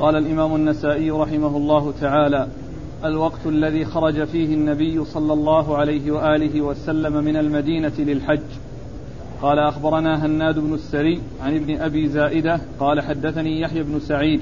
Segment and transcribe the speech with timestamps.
[0.00, 2.48] قال الإمام النسائي رحمه الله تعالى
[3.04, 8.40] الوقت الذي خرج فيه النبي صلى الله عليه وآله وسلم من المدينة للحج.
[9.42, 14.40] قال أخبرنا هناد بن السري عن ابن أبي زائدة قال حدثني يحيى بن سعيد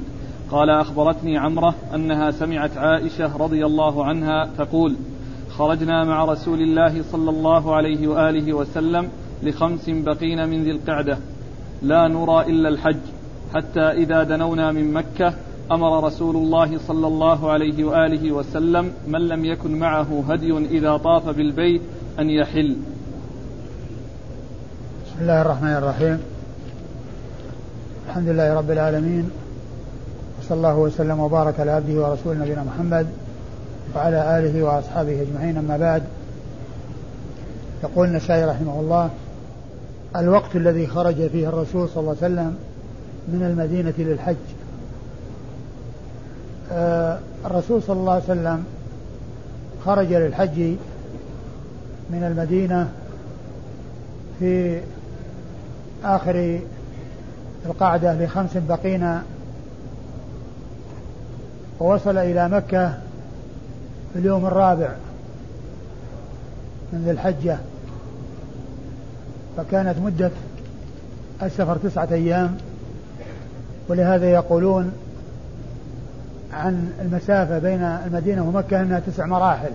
[0.51, 4.97] قال أخبرتني عمرة أنها سمعت عائشة رضي الله عنها تقول
[5.51, 9.09] خرجنا مع رسول الله صلى الله عليه وآله وسلم
[9.43, 11.19] لخمس بقين من ذي القعدة.
[11.83, 13.01] لا نرى إلا الحج
[13.55, 15.35] حتى إذا دنونا من مكة
[15.73, 21.29] أمر رسول الله صلى الله عليه وآله وسلم من لم يكن معه هدي إذا طاف
[21.29, 21.83] بالبيت
[22.19, 22.77] أن يحل.
[25.07, 26.21] بسم الله الرحمن الرحيم.
[28.09, 29.31] الحمد لله رب العالمين.
[30.41, 33.07] وصلى الله وسلم وبارك على عبده ورسوله نبينا محمد
[33.97, 35.57] وعلى آله وأصحابه أجمعين.
[35.57, 36.03] أما بعد
[37.85, 39.11] يقول النسائي رحمه الله
[40.17, 42.57] الوقت الذي خرج فيه الرسول صلى الله عليه وسلم
[43.29, 44.37] من المدينة للحج.
[47.47, 48.65] الرسول صلى الله عليه وسلم
[49.85, 50.59] خرج للحج
[52.11, 52.93] من المدينة
[54.39, 54.81] في
[56.05, 56.61] آخر
[57.67, 59.21] القعدة لخمس بقين
[61.81, 62.89] ووصل إلى مكة
[64.13, 64.89] في اليوم الرابع
[66.93, 67.59] من ذي الحجة.
[69.57, 70.31] فكانت مدة
[71.43, 72.57] السفر تسعة أيام
[73.89, 74.93] ولهذا يقولون
[76.57, 79.71] عن المسافة بين المدينة ومكة أنها تسع مراحل.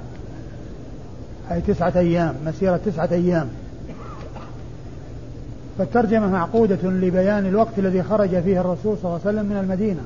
[1.51, 3.49] أي تسعة أيام مسيرة تسعة أيام.
[5.77, 10.01] فالترجمة معقودة لبيان الوقت الذي خرج فيه الرسول صلى الله عليه وسلم من المدينة.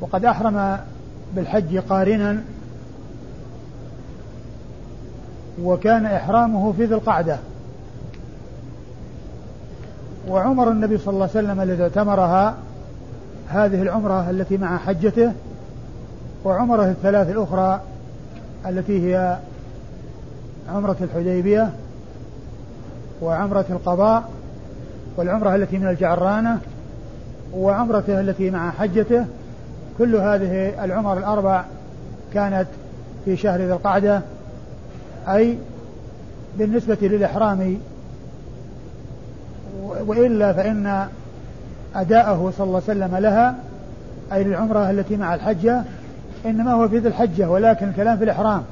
[0.00, 0.78] وقد أحرم
[1.36, 2.42] بالحج قارنا
[5.62, 7.38] وكان إحرامه في ذي القعدة.
[10.28, 12.54] وعمر النبي صلى الله عليه وسلم الذي اعتمرها
[13.54, 15.32] هذه العمرة التي مع حجته
[16.44, 17.80] وعمره الثلاث الأخرى
[18.66, 19.38] التي هي
[20.68, 21.70] عمرة الحديبية
[23.22, 24.30] وعمرة القضاء
[25.16, 26.60] والعمرة التي من الجعرانة
[27.54, 29.24] وعمرته التي مع حجته.
[29.98, 31.64] كل هذه العمر الأربع
[32.34, 32.66] كانت
[33.24, 34.22] في شهر ذي القعدة
[35.28, 35.58] أي
[36.58, 37.78] بالنسبة للإحرام
[40.06, 41.08] وإلا فإن
[41.94, 43.54] أداءه صلى الله عليه وسلم لها
[44.32, 45.82] أي للعمرة التي مع الحجة
[46.46, 48.62] إنما هو في ذي الحجة ولكن الكلام في الإحرام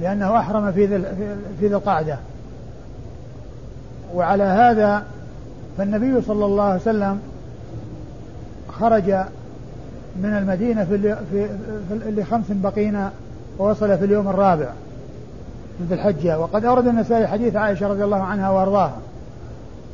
[0.00, 1.02] لأنه أحرم في ذي
[1.60, 2.18] في ذي القعدة.
[4.14, 5.02] وعلى هذا
[5.78, 7.20] فالنبي صلى الله عليه وسلم
[8.68, 9.10] خرج
[10.16, 11.48] من المدينة في, في,
[11.88, 13.12] في لخمس بقينا
[13.58, 14.68] ووصل في اليوم الرابع
[15.80, 16.38] من ذي الحجة.
[16.38, 18.96] وقد أورد النسائي حديث عائشة رضي الله عنها وأرضاها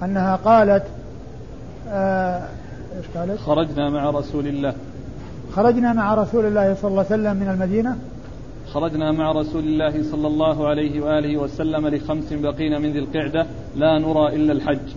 [0.03, 0.83] أنها قالت
[1.89, 2.49] آه
[2.97, 4.75] إيش قالت؟ خرجنا مع رسول الله.
[5.57, 7.97] خرجنا مع رسول الله صلى الله عليه وسلم من المدينة؟
[8.73, 13.47] خرجنا مع رسول الله صلى الله عليه وآله وسلم لخمس بقين من ذي القعدة
[13.77, 14.89] لا نرى إلا الحج.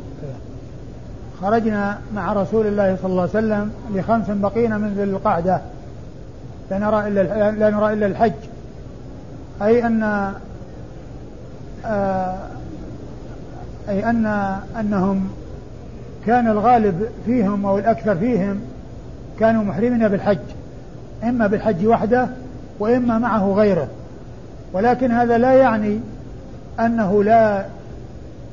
[1.42, 5.62] خرجنا مع رسول الله صلى الله عليه وسلم لخمس بقين من ذي القعدة.
[6.72, 8.34] لا نرى إلا لا نرى إلا الحج.
[9.62, 10.04] أي أن
[11.86, 12.38] آه
[13.90, 14.26] أي أن
[14.80, 15.30] أنهم
[16.28, 18.60] كان الغالب فيهم أو الأكثر فيهم
[19.40, 20.38] كانوا محرمين بالحج.
[21.24, 22.28] إما بالحج وحده
[22.80, 23.88] وإما معه غيره.
[24.74, 26.00] ولكن هذا لا يعني
[26.80, 27.66] أنه لا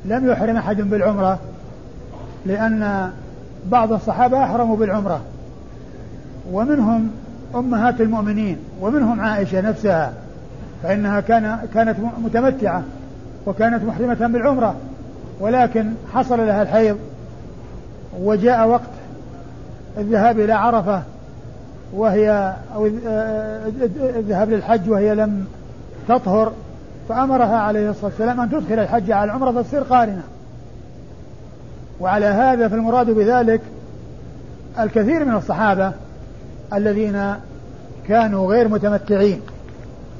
[0.05, 1.39] لم يحرم أحد بالعمرة
[2.45, 3.11] لأن
[3.65, 5.21] بعض الصحابة أحرموا بالعمرة.
[6.51, 7.11] ومنهم
[7.55, 10.13] أمهات المؤمنين ومنهم عائشة نفسها
[10.83, 12.83] فإنها كان كانت متمتعة
[13.45, 14.75] وكانت محرمة بالعمرة.
[15.39, 16.97] ولكن حصل لها الحيض
[18.21, 18.89] وجاء وقت
[19.97, 21.03] الذهاب إلى عرفة
[21.93, 22.85] وهي أو
[23.97, 25.45] الذهاب للحج وهي لم
[26.07, 26.51] تطهر
[27.09, 30.23] فأمرها عليه الصلاة والسلام أن تدخل الحج على العمرة فتصير قارنة.
[31.99, 33.61] وعلى هذا فالمراد بذلك
[34.79, 35.91] الكثير من الصحابة
[36.73, 37.33] الذين
[38.07, 39.41] كانوا غير متمتعين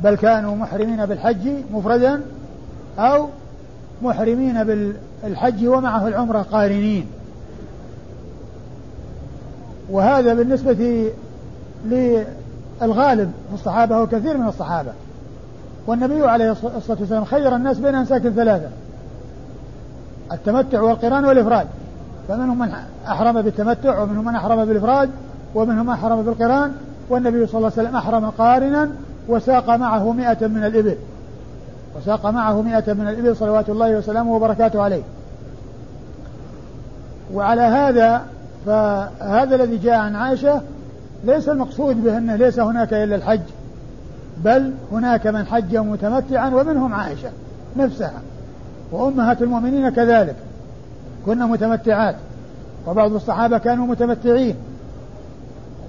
[0.03, 2.21] بل كانوا محرمين بالحج مفردا
[2.99, 3.29] أو
[4.01, 7.05] محرمين بالحج ومعه العمرة قارنين.
[9.91, 11.11] وهذا بالنسبة
[11.85, 14.91] للغالب في الصحابة وكثير من الصحابة.
[15.87, 18.69] والنبي عليه الصلاة والسلام خير الناس بين أنساك ثلاثة
[20.31, 21.67] التمتع والقران والإفراد.
[22.27, 22.71] فمنهم من
[23.07, 25.09] أحرم بالتمتع ومنهم من أحرم بالإفراد
[25.55, 26.71] ومنهم من أحرم بالقران.
[27.09, 28.89] والنبي صلى الله عليه وسلم أحرم قارنا
[29.27, 30.95] وساق معه مئة من الإبل.
[31.97, 35.01] وساق معه مئة من الإبل صلوات الله وسلامه وبركاته عليه.
[37.33, 38.25] وعلى هذا
[38.65, 40.61] فهذا الذي جاء عن عائشة
[41.23, 43.41] ليس المقصود به أنه ليس هناك إلا الحج
[44.43, 47.29] بل هناك من حج متمتعا ومنهم عائشة
[47.77, 48.21] نفسها
[48.91, 50.35] وأمهات المؤمنين كذلك
[51.25, 52.15] كنا متمتعات
[52.87, 54.55] وبعض الصحابة كانوا متمتعين.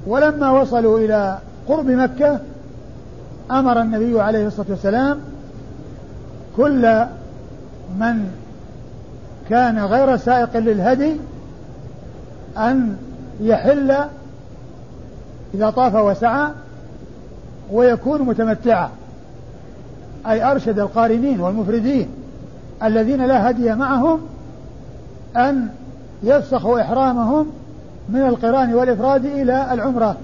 [0.07, 1.39] ولما وصلوا إلى
[1.69, 2.41] قرب مكة
[3.51, 5.19] أمر النبي عليه الصلاة والسلام
[6.57, 7.05] كل
[7.99, 8.31] من
[9.51, 11.17] كان غير سائق للهدي
[12.57, 12.97] أن
[13.41, 13.95] يحل
[15.55, 16.49] إذا طاف وسعى
[17.73, 18.91] ويكون متمتعا.
[20.27, 22.09] أي أرشد القارنين والمفردين
[22.83, 24.21] الذين لا هدي معهم
[25.37, 25.69] أن
[26.23, 27.47] يفسخوا إحرامهم
[28.09, 30.17] من القران والإفراد إلى العمرة.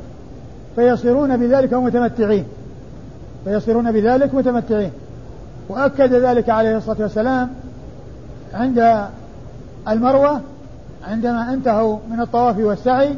[0.76, 2.44] فيصيرون بذلك متمتعين.
[3.44, 4.90] فيصيرون بذلك متمتعين.
[5.68, 7.50] وأكد ذلك عليه الصلاة والسلام
[8.54, 9.06] عند
[9.88, 10.40] المروة
[11.08, 13.16] عندما انتهوا من الطواف والسعي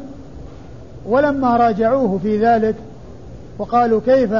[1.05, 2.75] ولما راجعوه في ذلك
[3.59, 4.33] وقالوا كيف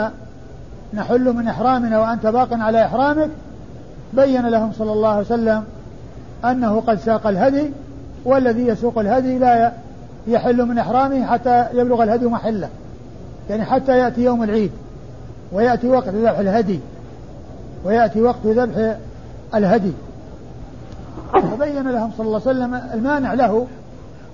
[0.94, 3.30] نحل من إحرامنا وأنت باق على إحرامك
[4.14, 5.64] بين لهم صلى الله عليه وسلم
[6.46, 7.72] أنه قد ساق الهدي
[8.26, 9.72] والذي يسوق الهدي لا
[10.28, 12.70] يحل من إحرامه حتى يبلغ الهدي محله
[13.50, 14.72] يعني حتى يأتي يوم العيد
[15.52, 16.80] ويأتي وقت ذبح الهدي
[17.86, 18.96] ويأتي وقت ذبح
[19.56, 19.92] الهدي.
[21.34, 23.68] فبين لهم صلى الله عليه وسلم المانع له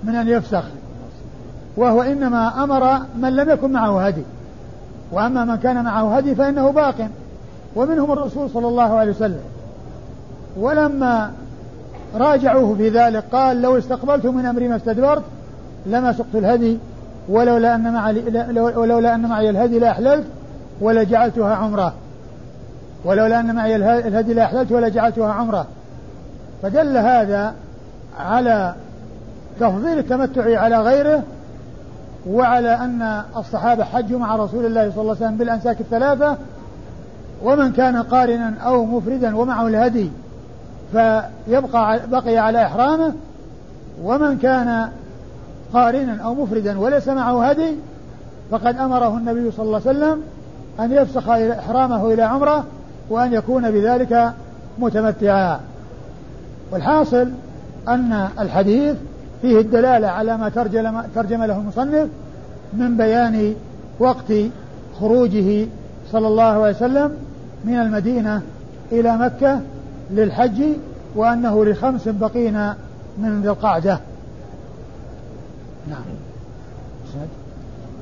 [0.04, 0.64] من أن يفسخ
[1.76, 4.22] وهو إنما أمر من لم يكن معه هدي
[5.12, 7.08] وأما من كان معه هدي فإنه باق
[7.76, 9.40] ومنهم الرسول صلى الله عليه وسلم.
[10.56, 11.32] ولما
[12.14, 15.22] راجعوه في ذلك قال لو استقبلت من أمري ما استدبرت
[15.86, 16.78] لما سقت الهدي
[17.28, 18.22] ولولا أن معي
[18.54, 20.24] ولولا أن معي الهدي لأحللت
[20.80, 21.94] ولجعلتها عمرة.
[23.04, 25.66] ولولا أن معي الهدي لأحللت ولجعلتها عمرة.
[26.62, 27.54] فدل هذا
[28.18, 28.74] على
[29.60, 31.22] تفضيل التمتع على غيره
[32.26, 36.36] وعلى أن الصحابة حجوا مع رسول الله صلى الله عليه وسلم بالأنساك الثلاثة
[37.44, 40.10] ومن كان قارنا أو مفردا ومعه الهدي
[40.92, 43.12] فيبقى بقي على إحرامه
[44.02, 44.88] ومن كان
[45.72, 47.76] قارنا أو مفردا وليس معه هدي
[48.50, 50.22] فقد أمره النبي صلى الله عليه وسلم
[50.80, 52.64] أن يفسخ إحرامه إلى عمرة
[53.10, 54.32] وأن يكون بذلك
[54.78, 55.60] متمتعا.
[56.72, 57.28] والحاصل
[57.88, 58.96] أن الحديث
[59.42, 62.08] فيه الدلالة على ما ترجم, ترجم له المصنف
[62.72, 63.54] من بيان
[63.98, 64.32] وقت
[65.00, 65.66] خروجه
[66.12, 67.12] صلى الله عليه وسلم
[67.64, 68.42] من المدينة
[68.92, 69.60] إلى مكة
[70.10, 70.62] للحج
[71.16, 72.72] وأنه لخمس بقين
[73.18, 74.00] من ذي القعدة.
[75.88, 76.02] نعم.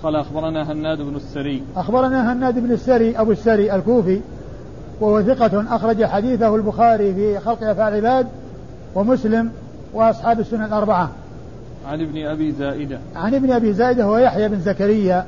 [0.02, 1.62] قال أخبرنا هناد بن السري.
[1.76, 4.20] أخبرنا هناد بن السري أبو السري الكوفي
[5.00, 8.26] وهو ثقة أخرج حديثه البخاري في خلق أفعال العباد
[8.94, 9.50] ومسلم
[9.94, 11.10] وأصحاب السنة الأربعة.
[11.88, 12.98] عن ابن أبي زائدة.
[13.16, 15.26] عن ابن أبي زائدة هو يحيى بن زكريا.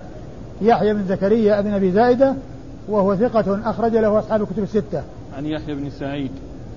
[0.63, 2.35] يحيى بن زكريا ابن أبي زائدة
[2.89, 5.03] وهو ثقة أخرج له أصحاب الكتب الستة.
[5.37, 6.31] عن يحيى بن سعيد.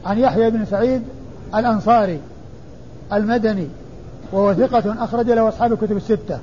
[0.05, 1.01] عن يحيى بن سعيد
[1.55, 2.19] الأنصاري
[3.13, 3.67] المدني
[4.31, 6.39] وهو ثقة أخرج له أصحاب الكتب الستة.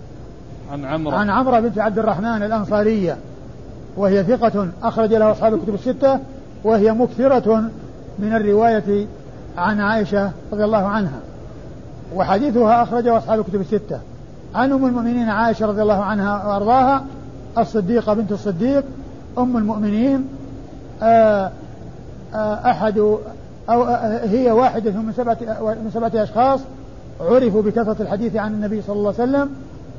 [0.73, 1.17] عن عمرو.
[1.17, 3.17] عن عمرو بنت عبد الرحمن الأنصارية
[3.97, 6.19] وهي ثقة أخرج له أصحاب الكتب الستة
[6.65, 7.71] وهي مكثرة
[8.19, 9.07] من الرواية
[9.59, 11.21] عن عائشة رضي الله عنها
[12.15, 14.01] وحديثها أخرجه أصحاب الكتب الستة.
[14.55, 17.05] عن أم المؤمنين عائشة رضي الله عنها وأرضاها
[17.59, 18.85] الصديقة بنت الصديق
[19.39, 20.29] أم المؤمنين
[21.03, 21.51] آه،
[22.35, 26.61] آه، أحد أو آه، هي واحدة من سبعة من سبعة أشخاص
[27.21, 29.51] عرفوا بكثرة الحديث عن النبي صلى الله عليه وسلم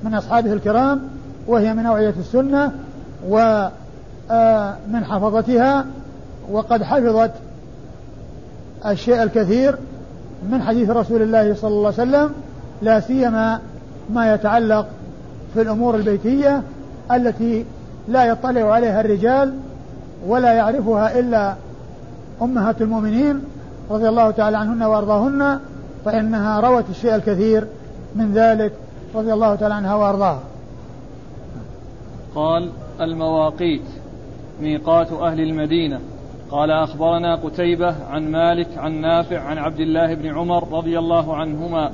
[0.03, 1.01] من أصحابه الكرام
[1.47, 2.71] وهي من أوعية السنة
[3.27, 5.85] ومن حفظتها
[6.51, 7.31] وقد حفظت
[8.85, 9.75] الشيء الكثير
[10.49, 12.29] من حديث رسول الله صلى الله عليه وسلم
[12.81, 13.59] لا سيما
[14.09, 14.87] ما يتعلق
[15.53, 16.61] في الأمور البيتية
[17.11, 17.65] التي
[18.07, 19.53] لا يطلع عليها الرجال
[20.27, 21.55] ولا يعرفها إلا
[22.41, 23.41] أمهات المؤمنين
[23.89, 25.59] رضي الله تعالى عنهن وأرضاهن
[26.05, 27.67] فإنها روت الشيء الكثير
[28.15, 28.73] من ذلك
[29.15, 30.39] رضي الله تعالى عنها وأرضاها.
[32.35, 32.69] قال
[33.01, 33.81] المواقيت
[34.61, 35.99] ميقات أهل المدينة.
[36.53, 41.91] قال أخبرنا قتيبة عن مالك عن نافع عن عبد الله بن عمر رضي الله عنهما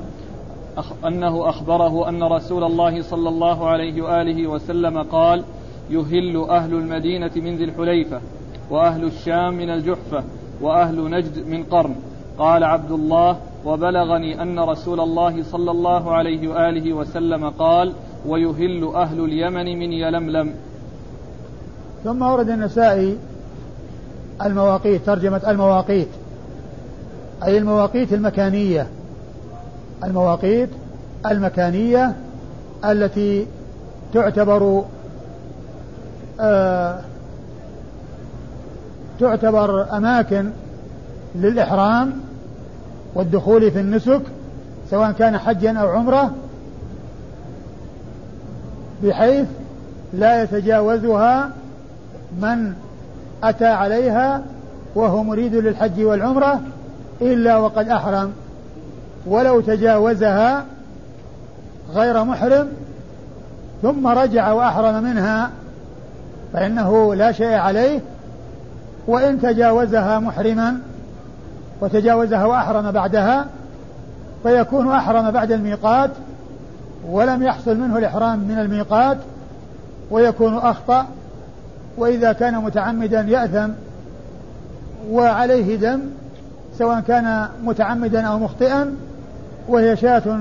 [1.07, 5.43] أنه أخبره أن رسول الله صلى الله عليه وآله وسلم قال
[5.89, 8.21] يهل أهل المدينة من ذي الحليفة
[8.69, 10.23] وأهل الشام من الجحفة
[10.61, 11.95] وأهل نجد من قرن.
[12.37, 17.93] قال عبد الله وبلغني أن رسول الله صلى الله عليه وآله وسلم قال
[18.27, 20.53] ويهل أهل اليمن من يلملم.
[22.03, 23.17] ثم ورد النسائي
[24.45, 26.07] المواقيت ترجمة المواقيت.
[27.43, 28.87] أي المواقيت المكانية.
[30.03, 30.69] المواقيت
[31.25, 32.15] المكانية
[32.85, 33.47] التي
[34.13, 34.83] تعتبر
[36.39, 36.99] آه
[39.19, 40.49] تعتبر أماكن
[41.35, 42.13] للإحرام
[43.15, 44.21] والدخول في النسك
[44.89, 46.31] سواء كان حجا أو عمرة
[49.03, 49.47] بحيث
[50.13, 51.49] لا يتجاوزها
[52.41, 52.73] من
[53.43, 54.41] أتى عليها
[54.95, 56.61] وهو مريد للحج والعمرة
[57.21, 58.33] إلا وقد أحرم
[59.25, 60.65] ولو تجاوزها
[61.93, 62.67] غير محرم
[63.81, 65.49] ثم رجع وأحرم منها
[66.53, 67.99] فإنه لا شيء عليه
[69.07, 70.77] وإن تجاوزها محرما
[71.81, 73.45] وتجاوزها وأحرم بعدها
[74.43, 76.11] فيكون أحرم بعد الميقات
[77.09, 79.17] ولم يحصل منه الإحرام من الميقات
[80.11, 81.05] ويكون أخطأ
[81.99, 83.69] وإذا كان متعمدا يأثم
[85.11, 86.01] وعليه دم
[86.77, 88.95] سواء كان متعمدا أو مخطئا
[89.67, 90.39] وهي شاة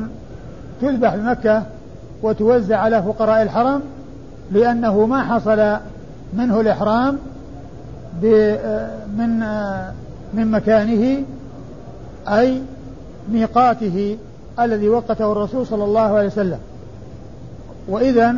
[0.80, 1.62] تذبح بمكة
[2.22, 3.82] وتوزع على فقراء الحرم
[4.52, 5.76] لأنه ما حصل
[6.32, 7.18] منه الإحرام
[9.16, 9.38] من
[10.34, 11.22] من مكانه
[12.28, 12.62] أي
[13.32, 14.18] ميقاته
[14.60, 16.58] الذي وقته الرسول صلى الله عليه وسلم.
[17.88, 18.34] وإذا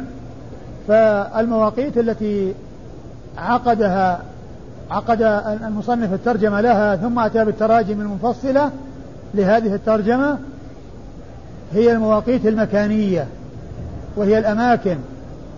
[0.88, 2.54] فالمواقيت التي
[3.38, 4.20] عقدها
[4.90, 5.22] عقد
[5.62, 8.70] المصنف الترجمة لها ثم أتى بالتراجم المفصلة
[9.34, 10.38] لهذه الترجمة
[11.72, 13.26] هي المواقيت المكانية
[14.16, 14.96] وهي الأماكن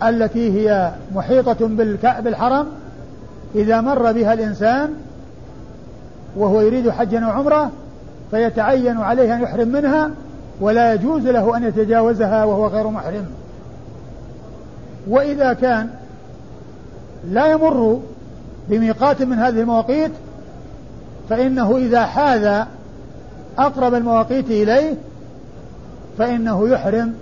[0.02, 1.68] التي هي محيطة
[2.20, 2.66] بالحرم
[3.54, 4.90] إذا مر بها الإنسان
[6.36, 7.70] وهو يريد حجا وعمرة
[8.30, 10.10] فيتعين عليه أن يحرم منها
[10.60, 13.26] ولا يجوز له أن يتجاوزها وهو غير محرم.
[15.08, 15.88] وإذا كان
[17.30, 18.00] لا يمر
[18.68, 20.10] بميقات من هذه المواقيت
[21.28, 22.64] فإنه إذا حاذ
[23.58, 24.94] أقرب المواقيت إليه
[26.18, 27.14] فإنه يحرم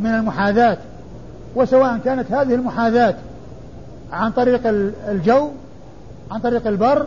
[0.00, 0.78] من المحاذاة.
[1.56, 3.14] وسواء كانت هذه المحاذاة
[4.12, 4.60] عن طريق
[5.08, 5.48] الجو
[6.30, 7.06] عن طريق البر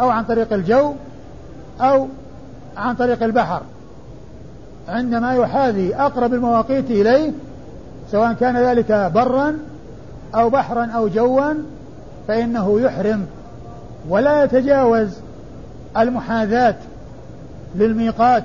[0.00, 0.94] أو عن طريق الجو
[1.80, 2.08] أو
[2.76, 3.62] عن طريق البحر.
[4.88, 7.32] عندما يحاذي أقرب المواقيت إليه
[8.10, 9.58] سواء كان ذلك برا
[10.34, 11.52] أو بحرا أو جوا
[12.28, 13.26] فإنه يحرم
[14.08, 15.08] ولا يتجاوز
[15.96, 16.76] المحاذاة
[17.74, 18.44] للميقات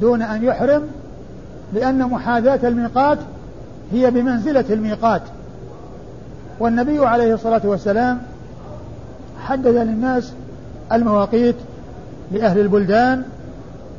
[0.00, 0.82] دون أن يحرم
[1.72, 3.18] لأن محاذاة الميقات
[3.92, 5.22] هي بمنزلة الميقات.
[6.60, 8.18] والنبي عليه الصلاة والسلام
[9.40, 10.32] حدد للناس
[10.92, 11.56] المواقيت
[12.32, 13.22] لأهل البلدان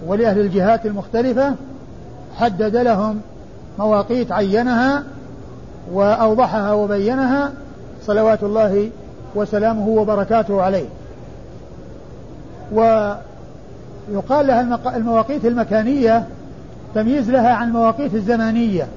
[0.08, 1.56] ولأهل الجهات المختلفة
[2.36, 3.22] حدد لهم
[3.80, 5.04] مواقيت عينها
[5.92, 7.52] وأوضحها وبينها
[8.06, 8.90] صلوات الله
[9.36, 10.86] وسلامه وبركاته عليه.
[12.72, 16.28] ويقال لها المواقيت المكانية
[16.96, 18.88] تمييز لها عن المواقيت الزمانية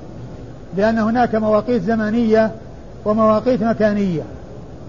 [0.77, 2.51] لأن هناك مواقيت زمانية
[3.05, 4.23] ومواقيت مكانية.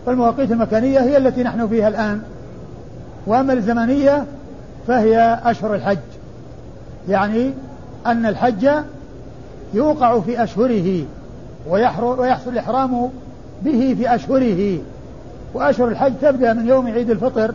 [0.06, 2.22] فالمواقيت المكانية هي التي نحن فيها الآن.
[3.28, 4.26] وأما الزمنية
[4.88, 5.98] فهي أشهر الحج.
[7.10, 7.52] يعني
[8.06, 8.70] أن الحج
[9.74, 11.06] يوقع في أشهره.
[11.68, 13.10] ويحصل الإحرام
[13.62, 14.78] به في أشهره.
[15.54, 17.54] وأشهر الحج تبدأ من يوم عيد الفطر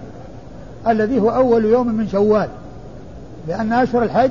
[0.88, 2.48] الذي هو أول يوم من شوال.
[3.48, 4.30] لأن أشهر الحج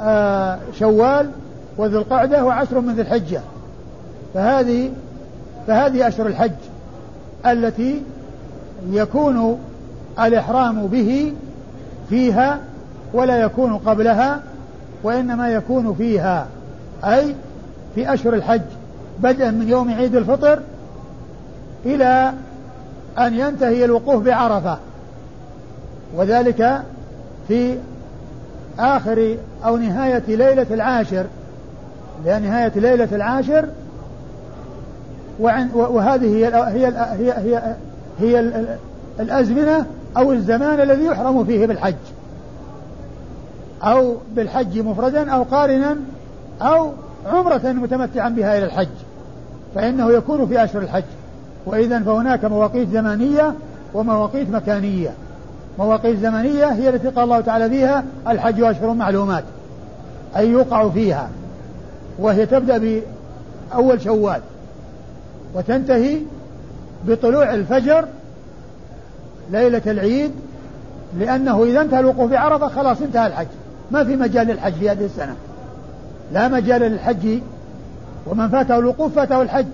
[0.00, 1.30] آه، شوال
[1.76, 3.40] وذو القعدة وعشر من ذي الحجة.
[4.34, 4.90] فهذه
[5.66, 6.52] فهذه أشهر الحج
[7.46, 8.02] التي
[8.90, 9.58] يكون
[10.20, 11.32] الإحرام به
[12.08, 12.58] فيها
[13.12, 14.40] ولا يكون قبلها
[15.02, 16.46] وإنما يكون فيها.
[17.04, 17.34] أي
[17.98, 18.60] في أشهر الحج
[19.22, 20.58] بدءا من يوم عيد الفطر
[21.86, 22.32] إلى
[23.18, 24.78] أن ينتهي الوقوف بعرفة
[26.14, 26.82] وذلك
[27.48, 27.76] في
[28.78, 31.26] آخر أو نهاية ليلة العاشر
[32.24, 33.68] لأن نهاية ليلة العاشر
[35.74, 37.74] وهذه هي هي هي هي,
[38.20, 38.40] هي
[39.20, 39.86] الأزمنة
[40.16, 41.94] أو الزمان الذي يحرم فيه بالحج
[43.82, 45.96] أو بالحج مفردا أو قارنا
[46.62, 46.92] أو
[47.26, 48.88] عمرة متمتعا بها إلى الحج
[49.74, 51.04] فإنه يكون في أشهر الحج.
[51.66, 53.54] وإذا فهناك مواقيت زمانية
[53.94, 55.10] ومواقيت مكانية.
[55.78, 59.44] مواقيت زمنية هي التي قال الله تعالى فيها الحج أشهر معلومات
[60.36, 61.28] أي يوقع فيها
[62.18, 64.40] وهي تبدأ بأول شوال
[65.54, 66.18] وتنتهي
[67.06, 68.04] بطلوع الفجر
[69.50, 70.30] ليلة العيد
[71.18, 73.46] لأنه إذا انتهى الوقوف بعرفة خلاص انتهى الحج.
[73.90, 75.36] ما في مجال للحج في هذه السنة.
[76.32, 77.38] لا مجال للحج
[78.26, 79.66] ومن فاته الوقوف فاته الحج.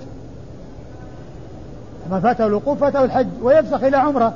[2.11, 4.35] من فاته الوقوف فاته الحج ويفسخ إلى عمرة.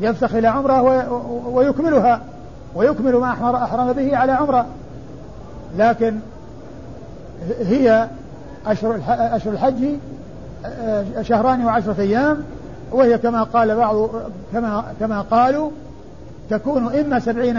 [0.00, 0.82] يفسخ إلى عمرة
[1.46, 2.20] ويكملها
[2.74, 3.32] ويكمل ما
[3.64, 4.66] أحرم به على عمرة.
[5.78, 6.18] لكن
[7.60, 8.08] هي
[8.66, 9.84] أشهر أشهر الحج
[11.22, 12.44] شهران وعشرة أيام.
[12.92, 14.10] وهي كما قال بعض
[14.52, 15.70] كما كما قالوا
[16.50, 17.56] تكون إما سبعين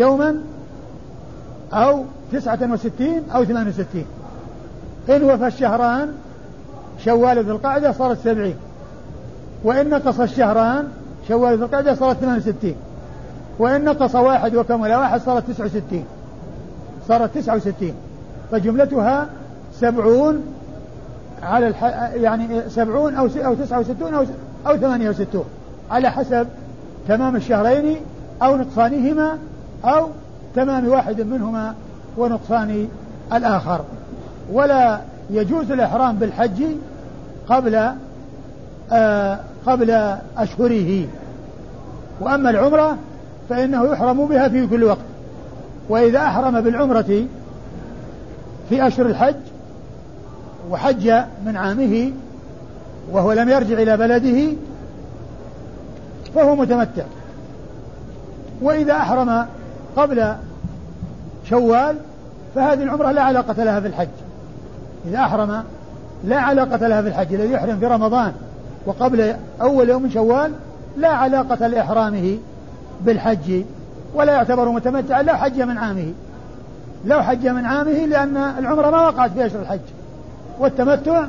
[0.00, 0.36] يوما
[1.72, 4.06] أو تسعة وستين أو ثمان وستين.
[5.08, 6.12] إن وفى الشهران
[7.04, 8.56] شوال ذي القعدة صارت سبعين.
[9.64, 10.88] وإن نقص الشهران
[11.28, 12.74] شوال ذي القعدة صارت ثمان وستين.
[13.58, 16.04] وإن نقص واحد وكمل واحد صارت تسعة وستين.
[17.08, 17.94] صارت تسعة وستين.
[18.50, 19.26] فجملتها
[19.74, 20.42] سبعون
[21.42, 21.84] على الح...
[22.14, 24.24] يعني سبعون أو أو تسعة وستون أو
[24.66, 25.44] أو ثمانية وستون.
[25.90, 26.46] على حسب
[27.08, 27.96] تمام الشهرين
[28.42, 29.38] أو نقصانهما
[29.84, 30.08] أو
[30.54, 31.74] تمام واحد منهما
[32.16, 32.88] ونقصان
[33.32, 33.80] الآخر.
[34.52, 35.00] ولا
[35.30, 36.62] يجوز الإحرام بالحج
[37.48, 37.92] قبل
[38.92, 39.90] آه قبل
[40.36, 41.06] أشهره.
[42.20, 42.96] وأما العمرة
[43.48, 44.98] فإنه يحرم بها في كل وقت.
[45.88, 47.24] وإذا أحرم بالعمرة
[48.68, 49.36] في أشهر الحج
[50.70, 51.12] وحج
[51.46, 52.12] من عامه
[53.12, 54.56] وهو لم يرجع إلى بلده
[56.34, 57.04] فهو متمتع.
[58.62, 59.46] وإذا أحرم
[59.96, 60.34] قبل
[61.44, 61.96] شوال
[62.54, 64.08] فهذه العمرة لا علاقة لها في الحج
[65.06, 65.62] إذا أحرم
[66.24, 68.32] لا علاقة لها في الحج الذي يحرم في رمضان
[68.86, 70.52] وقبل أول يوم شوال
[70.96, 72.38] لا علاقة لإحرامه
[73.04, 73.62] بالحج
[74.14, 76.12] ولا يعتبر متمتعا لو حج من عامه.
[77.06, 79.80] لو حج من عامه لأن العمرة ما وقعت في أشهر الحج.
[80.60, 81.26] والتمتع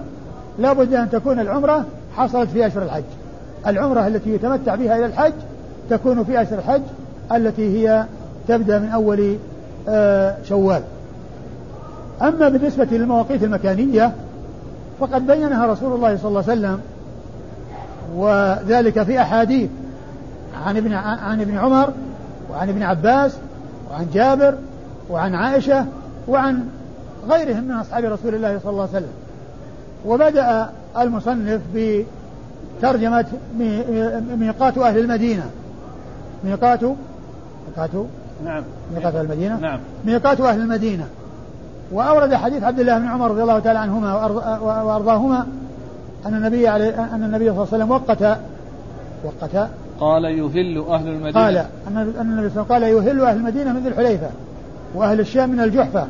[0.59, 1.85] لا بد أن تكون العمرة
[2.17, 3.03] حصلت في أشهر الحج.
[3.67, 5.33] العمرة التي يتمتع بها إلى الحج
[5.89, 6.81] تكون في أشهر الحج
[7.31, 8.05] التي هي
[8.47, 9.37] تبدأ من أول
[10.43, 10.81] شوال.
[12.21, 14.11] أما بالنسبة للمواقيت المكانية
[14.99, 16.79] فقد بينها رسول الله صلى الله عليه وسلم
[18.15, 19.69] وذلك في أحاديث
[20.65, 21.89] عن ابن عن ابن عمر
[22.51, 23.37] وعن ابن عباس
[23.91, 24.55] وعن جابر
[25.09, 25.85] وعن عائشة
[26.27, 26.67] وعن
[27.29, 29.13] غيرهم من أصحاب رسول الله صلى الله عليه وسلم.
[30.05, 33.25] وبدأ المصنف بترجمة
[34.37, 35.49] ميقات أهل المدينة.
[36.43, 36.79] ميقات
[37.67, 37.89] ميقات
[38.45, 38.63] نعم.
[38.95, 39.79] ميقات أهل المدينة؟ نعم.
[40.05, 41.07] ميقات أهل المدينة.
[41.91, 44.25] وأورد حديث عبد الله بن عمر رضي الله تعالى عنهما
[44.57, 45.47] وأرضاهما
[46.25, 48.39] أن النبي عليه أن النبي صلى الله عليه وسلم وقت
[49.23, 49.69] وقت.
[49.99, 51.43] قال يهل أهل المدينة.
[51.43, 54.29] قال أن النبي صلى الله عليه وسلم قال يهل أهل المدينة من ذي الحليفة
[54.95, 56.07] وأهل الشام من الجحفة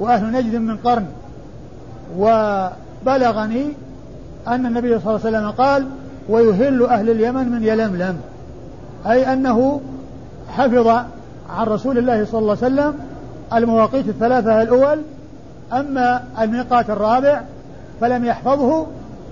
[0.00, 1.06] وأهل نجد من قرن.
[2.18, 3.66] وبلغني
[4.48, 5.86] أن النبي صلى الله عليه وسلم قال
[6.28, 8.16] ويهل أهل اليمن من يلملم.
[9.06, 9.80] أي أنه
[10.48, 11.04] حفظ
[11.50, 12.94] عن رسول الله صلى الله عليه وسلم
[13.54, 15.02] المواقيت الثلاثة الأول
[15.72, 17.40] أما الميقات الرابع
[18.00, 18.86] فلم يحفظه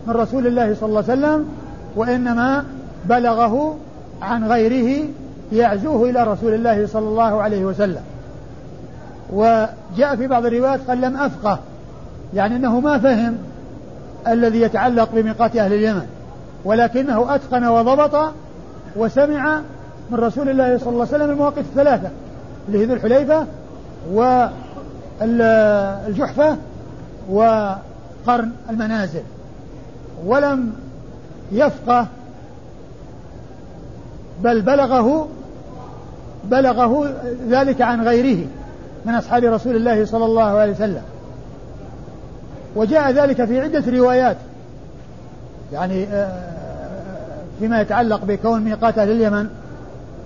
[0.06, 1.48] من رسول الله صلى الله عليه وسلم
[1.96, 2.64] وإنما
[3.04, 3.76] بلغه
[4.22, 5.08] عن غيره
[5.52, 8.02] يعزوه إلى رسول الله صلى الله عليه وسلم.
[9.32, 11.58] وجاء في بعض الروايات قال لم أفقه
[12.34, 13.38] يعني أنه ما فهم
[14.28, 16.06] الذي يتعلق بميقات أهل اليمن
[16.64, 18.32] ولكنه أتقن وضبط
[18.96, 19.60] وسمع
[20.10, 22.10] من رسول الله صلى الله عليه وسلم المواقف الثلاثة
[22.68, 23.46] اللي هي ذو الحليفة
[25.20, 26.56] والجحفة
[27.30, 29.22] وقرن المنازل.
[30.26, 30.72] ولم
[31.52, 32.06] يفقه
[34.42, 35.28] بل بلغه
[36.44, 37.14] بلغه
[37.48, 38.46] ذلك عن غيره
[39.04, 41.02] من أصحاب رسول الله صلى الله عليه وسلم.
[42.76, 44.36] وجاء ذلك في عدة روايات.
[45.72, 46.42] يعني آه،
[47.58, 49.48] فيما يتعلق بكون ميقات أهل اليمن.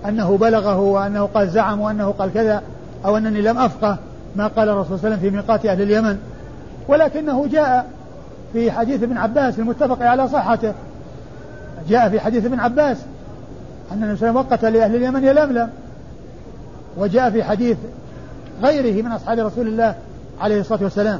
[0.07, 2.61] أنه بلغه وأنه قال زعم وأنه قال كذا
[3.05, 3.97] أو أنني لم أفقه
[4.35, 6.19] ما قال الرسول صلى الله عليه وسلم في ميقات أهل اليمن.
[6.87, 7.87] ولكنه جاء
[8.53, 10.73] في حديث ابن عباس المتفق على صحته.
[11.89, 12.97] جاء في حديث ابن عباس
[13.91, 15.69] أن النبي وقت لأهل اليمن يلملم.
[16.97, 17.77] وجاء في حديث
[18.63, 19.95] غيره من أصحاب رسول الله
[20.41, 21.19] عليه الصلاة والسلام.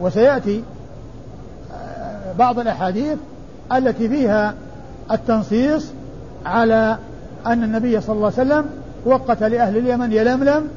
[0.00, 0.62] وسيأتي
[1.72, 3.18] آه، بعض الأحاديث
[3.72, 4.54] التي فيها
[5.10, 5.86] التنصيص
[6.46, 6.96] على
[7.46, 8.66] أن النبي صلى الله عليه وسلم
[9.04, 10.68] وقت لأهل اليمن يلملم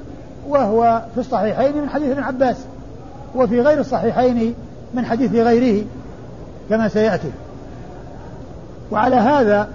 [0.48, 2.58] وهو في الصحيحين من حديث ابن عباس
[3.36, 4.54] وفي غير الصحيحين
[4.94, 5.86] من حديث غيره
[6.70, 7.32] كما سيأتي.
[8.92, 9.68] وعلى هذا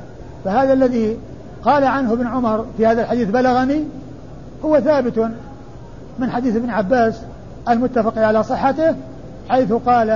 [0.44, 1.16] فهذا الذي
[1.62, 3.84] قال عنه ابن عمر في هذا الحديث بلغني
[4.64, 5.30] هو ثابت
[6.18, 7.20] من حديث ابن عباس
[7.68, 8.94] المتفق على صحته
[9.48, 10.10] حيث قال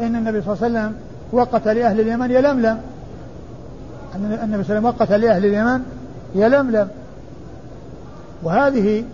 [0.00, 0.94] إن النبي صلى الله عليه وسلم
[1.32, 2.78] وقت لأهل اليمن يلملم.
[4.14, 5.82] أن النبي صلى الله عليه وسلم وقت لأهل اليمن
[6.34, 6.88] يلملم
[8.42, 9.04] وهذه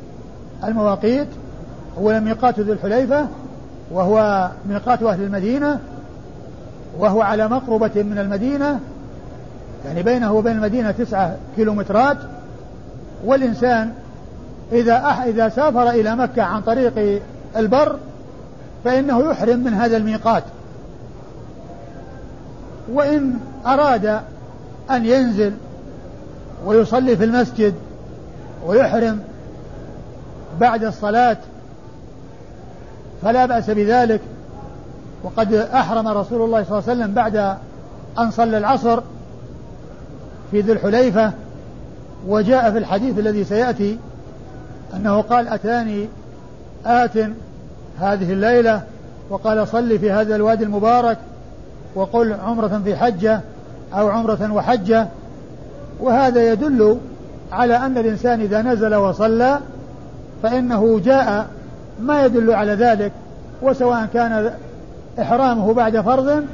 [0.64, 1.28] المواقيت
[1.98, 3.26] هو ميقات ذي الحليفة
[3.90, 5.80] وهو ميقات أهل المدينة
[6.98, 8.80] وهو على مقربة من المدينة
[9.84, 12.16] يعني بينه وبين المدينة تسعة كيلومترات.
[13.24, 13.92] والإنسان
[14.72, 17.22] إذا أح إذا سافر إلى مكة عن طريق
[17.56, 17.96] البر
[18.84, 20.42] فإنه يحرم من هذا الميقات.
[22.92, 23.34] وإن
[23.66, 24.20] أراد
[24.90, 25.52] أن ينزل
[26.64, 27.74] ويصلي في المسجد
[28.66, 29.20] ويحرم
[30.60, 31.36] بعد الصلاة
[33.22, 34.20] فلا بأس بذلك.
[35.22, 37.36] وقد أحرم رسول الله صلى الله عليه وسلم بعد
[38.18, 39.00] أن صلى العصر
[40.50, 41.32] في ذي الحليفة.
[42.28, 43.98] وجاء في الحديث الذي سيأتي
[44.94, 46.08] أنه قال أتاني
[46.86, 47.18] آت
[48.00, 48.82] هذه الليلة؟
[49.30, 51.18] وقال صل في هذا الوادي المبارك
[51.94, 53.40] وقل عمرة في حجة
[53.94, 55.08] أو عمرة وحجة.
[56.00, 56.98] وهذا يدل
[57.52, 59.58] على أن الإنسان إذا نزل وصلى
[60.42, 61.46] فإنه جاء
[62.00, 63.12] ما يدل على ذلك
[63.62, 64.50] وسواء كان
[65.20, 66.44] إحرامه بعد فرض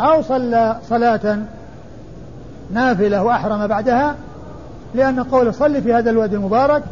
[0.00, 1.38] أو صلى صلاة
[2.72, 4.14] نافلة وأحرم بعدها
[4.94, 6.82] لأن قول صل في هذا الوادي المبارك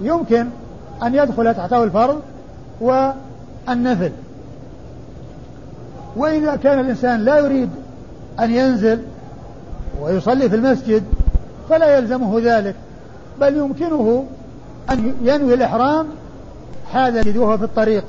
[0.00, 0.46] يمكن
[1.02, 2.20] أن يدخل تحته الفرض
[2.80, 4.12] والنفل.
[6.16, 7.70] وإذا كان الإنسان لا يريد
[8.40, 9.02] أن ينزل
[10.02, 11.04] ويصلي في المسجد
[11.68, 12.74] فلا يلزمه ذلك
[13.40, 14.26] بل يمكنه
[14.90, 16.06] أن ينوي الإحرام
[16.92, 18.04] هذا وهو في الطريق.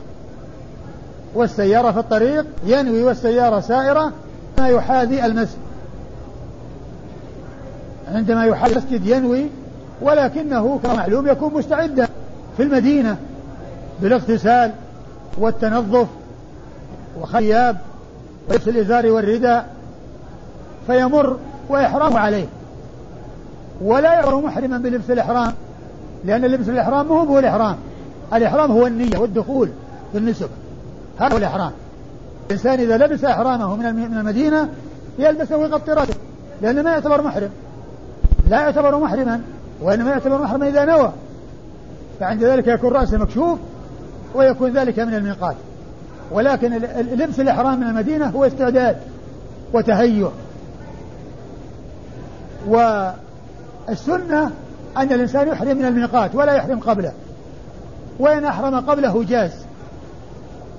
[1.35, 4.11] والسيارة في الطريق ينوي والسيارة سائرة
[4.57, 5.57] ما يحاذي المسجد.
[8.11, 9.47] عندما يحاذي المسجد ينوي
[10.01, 12.07] ولكنه كما معلوم يكون مستعدا
[12.57, 13.17] في المدينة
[14.01, 14.71] بالاغتسال
[15.37, 16.07] والتنظف
[17.21, 17.77] وخياب
[18.49, 19.67] ولبس الإزار والرداء
[20.87, 21.37] فيمر
[21.69, 22.45] وإحرامه عليه.
[23.81, 25.53] ولا يعتبر محرما بلبس الإحرام
[26.25, 27.75] لأن لبس الإحرام مو هو الإحرام.
[28.33, 29.69] الإحرام هو النية والدخول
[30.11, 30.49] في النسك.
[31.19, 31.71] هذا هو الإحرام.
[32.47, 34.69] الإنسان إذا لبس إحرامه من المدينة
[35.19, 36.13] يلبسه ويغطي رأسه
[36.61, 37.49] لأنه ما يعتبر محرم.
[38.49, 39.41] لا يعتبر محرما
[39.81, 41.11] وإنما يعتبر محرما إذا نوى.
[42.19, 43.59] فعند ذلك يكون رأسه مكشوف
[44.35, 45.55] ويكون ذلك من الميقات.
[46.31, 46.73] ولكن
[47.11, 48.97] لبس الإحرام من المدينة هو استعداد
[49.73, 50.29] وتهيؤ.
[52.67, 54.51] والسنة
[54.97, 57.11] أن الإنسان يحرم من الميقات ولا يحرم قبله.
[58.19, 59.51] وإن أحرم قبله جاز.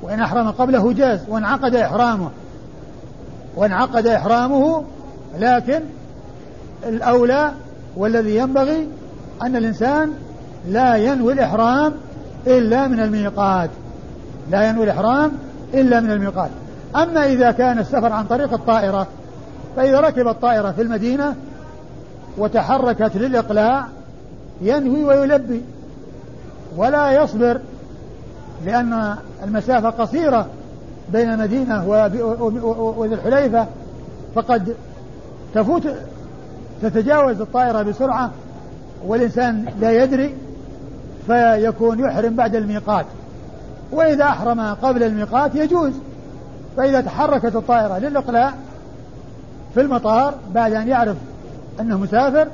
[0.03, 1.20] وإن أحرم قبله جاز.
[1.29, 2.31] وانعقد إحرامه.
[3.57, 4.85] وانعقد إحرامه
[5.38, 5.81] لكن
[6.87, 7.53] الأولى
[7.97, 8.88] والذي ينبغي
[9.42, 10.12] أن الإنسان
[10.68, 11.92] لا ينوي الإحرام
[12.47, 13.70] إلا من الميقات.
[14.51, 15.33] لا ينوي الإحرام
[15.75, 16.51] إلا من الميقات.
[16.97, 19.07] أما إذا كان السفر عن طريق الطائرة
[19.77, 21.35] فإذا ركب الطائرة في المدينة
[22.38, 23.85] وتحركت للإقلاع
[24.61, 25.62] ينوي ويلبي
[26.77, 27.61] ولا يصبر
[28.66, 30.47] لأن المسافة قصيرة
[31.12, 31.88] بين المدينة
[32.97, 33.66] وذي الحليفة
[34.35, 34.75] فقد
[35.55, 35.83] تفوت
[36.83, 38.31] تتجاوز الطائرة بسرعة
[39.07, 40.35] والإنسان لا يدري
[41.27, 43.07] فيكون يحرم بعد الميقات.
[43.92, 45.92] وإذا أحرم قبل الميقات يجوز
[46.77, 48.53] فإذا تحركت الطائرة للإقلاع
[49.75, 51.16] في المطار بعد أن يعرف
[51.81, 52.49] أنه مسافر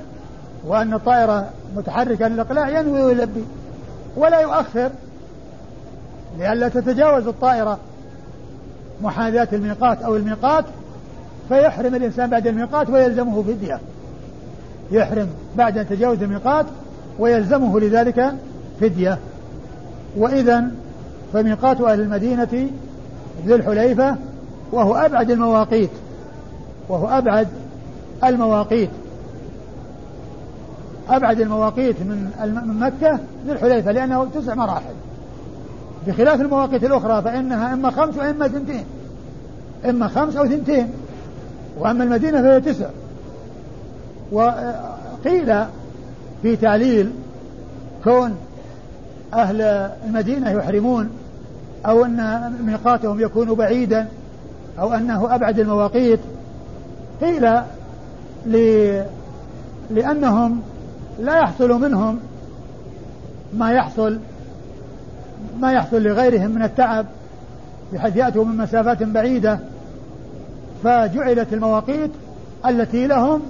[0.66, 3.44] وأن الطائرة متحركة للإقلاع ينوي ويلبي
[4.16, 4.90] ولا يؤخر
[6.38, 7.78] لئلا تتجاوز الطائرة
[9.02, 10.64] محاذاة الميقات أو الميقات
[11.48, 13.80] فيحرم الإنسان بعد الميقات ويلزمه فدية
[14.90, 16.66] يحرم بعد أن تجاوز الميقات
[17.18, 18.34] ويلزمه لذلك
[18.80, 19.18] فدية.
[20.16, 20.70] وإذا
[21.32, 22.68] فميقات أهل المدينة
[23.46, 24.16] ذي الحليفة
[24.72, 25.90] وهو أبعد المواقيت
[26.88, 27.48] وهو أبعد
[28.24, 28.90] المواقيت.
[31.10, 34.94] أبعد المواقيت من مكة ذي الحليفة لأنه تسع مراحل.
[36.06, 38.84] بخلاف المواقيت الأخرى فإنها إما خمس وإما ثنتين.
[39.88, 40.88] إما خمس أو ثنتين.
[41.78, 42.86] وأما المدينة فهي تسع.
[44.32, 45.64] وقيل
[46.42, 47.12] في تعليل
[48.04, 48.36] كون
[49.34, 49.62] أهل
[50.06, 51.10] المدينة يحرمون
[51.86, 54.08] أو أن ميقاتهم يكون بعيدا
[54.78, 56.20] أو أنه أبعد المواقيت.
[57.20, 57.60] قيل
[59.90, 60.60] لأنهم
[61.20, 62.18] لا يحصل منهم
[63.54, 64.18] ما يحصل
[65.60, 67.06] ما يحصل لغيرهم من التعب
[67.92, 69.58] بحيث يأتوا من مسافات بعيدة.
[70.84, 72.10] فجعلت المواقيت
[72.66, 73.42] التي لهم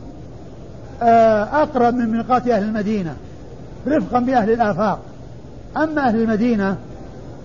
[1.02, 3.16] آه، أقرب من ميقات أهل المدينة
[3.87, 5.00] رفقا بأهل الآفاق.
[5.76, 6.76] أما أهل المدينة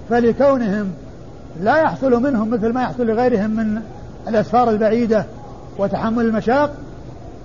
[0.10, 0.92] فلكونهم
[1.62, 3.82] لا يحصل منهم مثل ما يحصل لغيرهم من
[4.28, 5.26] الأسفار البعيدة
[5.78, 6.74] وتحمل المشاق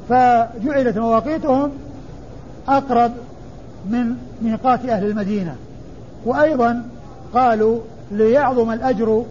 [0.09, 1.71] فجعلت مواقيتهم
[2.69, 3.13] أقرب
[3.91, 5.57] من ميقات أهل المدينة.
[6.27, 6.83] وأيضا
[7.35, 9.25] قالوا ليعظم الأجر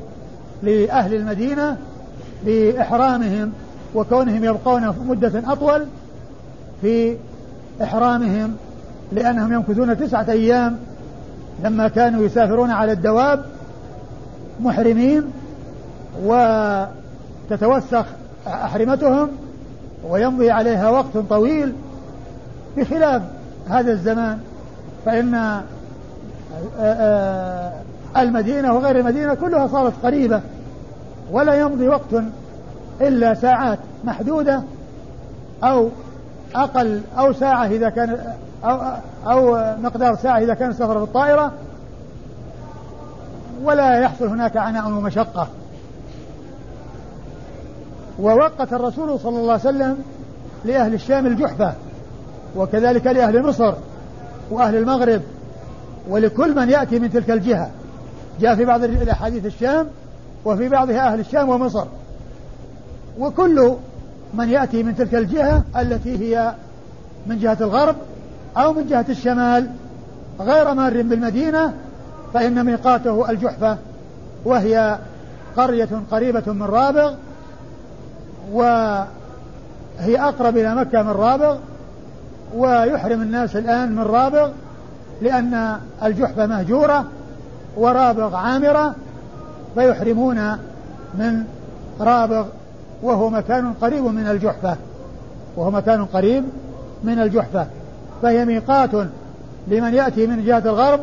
[0.64, 1.78] لأهل المدينة
[2.46, 3.52] بإحرامهم
[3.96, 5.86] وكونهم يبقون مدة أطول
[6.82, 7.18] في
[7.84, 8.56] إحرامهم
[9.12, 10.78] لأنهم يمكثون تسعة أيام
[11.64, 13.46] لما كانوا يسافرون على الدواب
[14.60, 15.24] محرمين
[16.24, 18.06] وتتوسخ
[18.48, 19.30] أحرمتهم
[20.10, 21.74] ويمضي عليها وقت طويل
[22.78, 23.22] بخلاف
[23.70, 24.40] هذا الزمان
[25.06, 25.64] فإن آه،
[26.80, 27.74] آه،
[28.18, 30.42] المدينة وغير المدينة كلها صارت قريبة
[31.32, 32.24] ولا يمضي وقت
[33.02, 34.64] إلا ساعات محدودة
[35.64, 35.90] أو
[36.56, 38.18] أقل أو ساعة إذا كان
[38.64, 38.80] أو,
[39.28, 41.52] أو مقدار ساعة إذا كان السفر بالطائرة
[43.64, 45.48] ولا يحصل هناك عناء ومشقة.
[48.20, 49.98] ووقت الرسول صلى الله عليه وسلم
[50.66, 51.74] لأهل الشام الجحفة.
[52.56, 53.74] وكذلك لأهل مصر
[54.52, 55.22] وأهل المغرب
[56.10, 57.72] ولكل من يأتي من تلك الجهة.
[58.42, 59.88] جاء في بعض الأحاديث الشام
[60.46, 61.86] وفي بعضها أهل الشام ومصر.
[63.20, 63.76] وكل
[64.34, 66.54] من يأتي من تلك الجهة التي هي
[67.28, 67.96] من جهة الغرب
[68.58, 69.70] أو من جهة الشمال
[70.40, 71.74] غير مار بالمدينة
[72.34, 73.78] فإن ميقاته الجحفة
[74.46, 74.98] وهي
[75.58, 77.14] قرية قريبة من رابغ
[78.52, 79.08] وهي
[80.00, 81.58] أقرب إلى مكة من رابغ
[82.56, 84.52] ويحرم الناس الآن من رابغ
[85.22, 87.06] لأن الجحفة مهجورة
[87.78, 88.96] ورابغ عامرة
[89.76, 90.52] فيحرمون
[91.14, 91.44] من
[92.00, 92.46] رابغ
[93.04, 94.76] وهو مكان قريب من الجحفة
[95.56, 96.44] وهو مكان قريب
[97.04, 97.68] من الجحفة.
[98.22, 98.90] فهي ميقات
[99.68, 101.00] لمن يأتي من جهة الغرب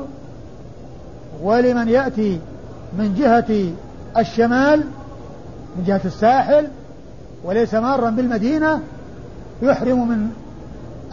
[1.42, 2.40] ولمن يأتي
[2.98, 3.72] من جهة
[4.18, 4.84] الشمال
[5.76, 6.66] من جهة الساحل
[7.44, 8.80] وليس مارا بالمدينة
[9.62, 10.30] يحرم من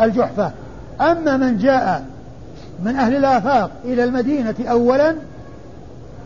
[0.02, 0.52] الجحفة.
[1.02, 2.06] أما من جاء
[2.84, 5.16] من أهل الآفاق إلى المدينة أولا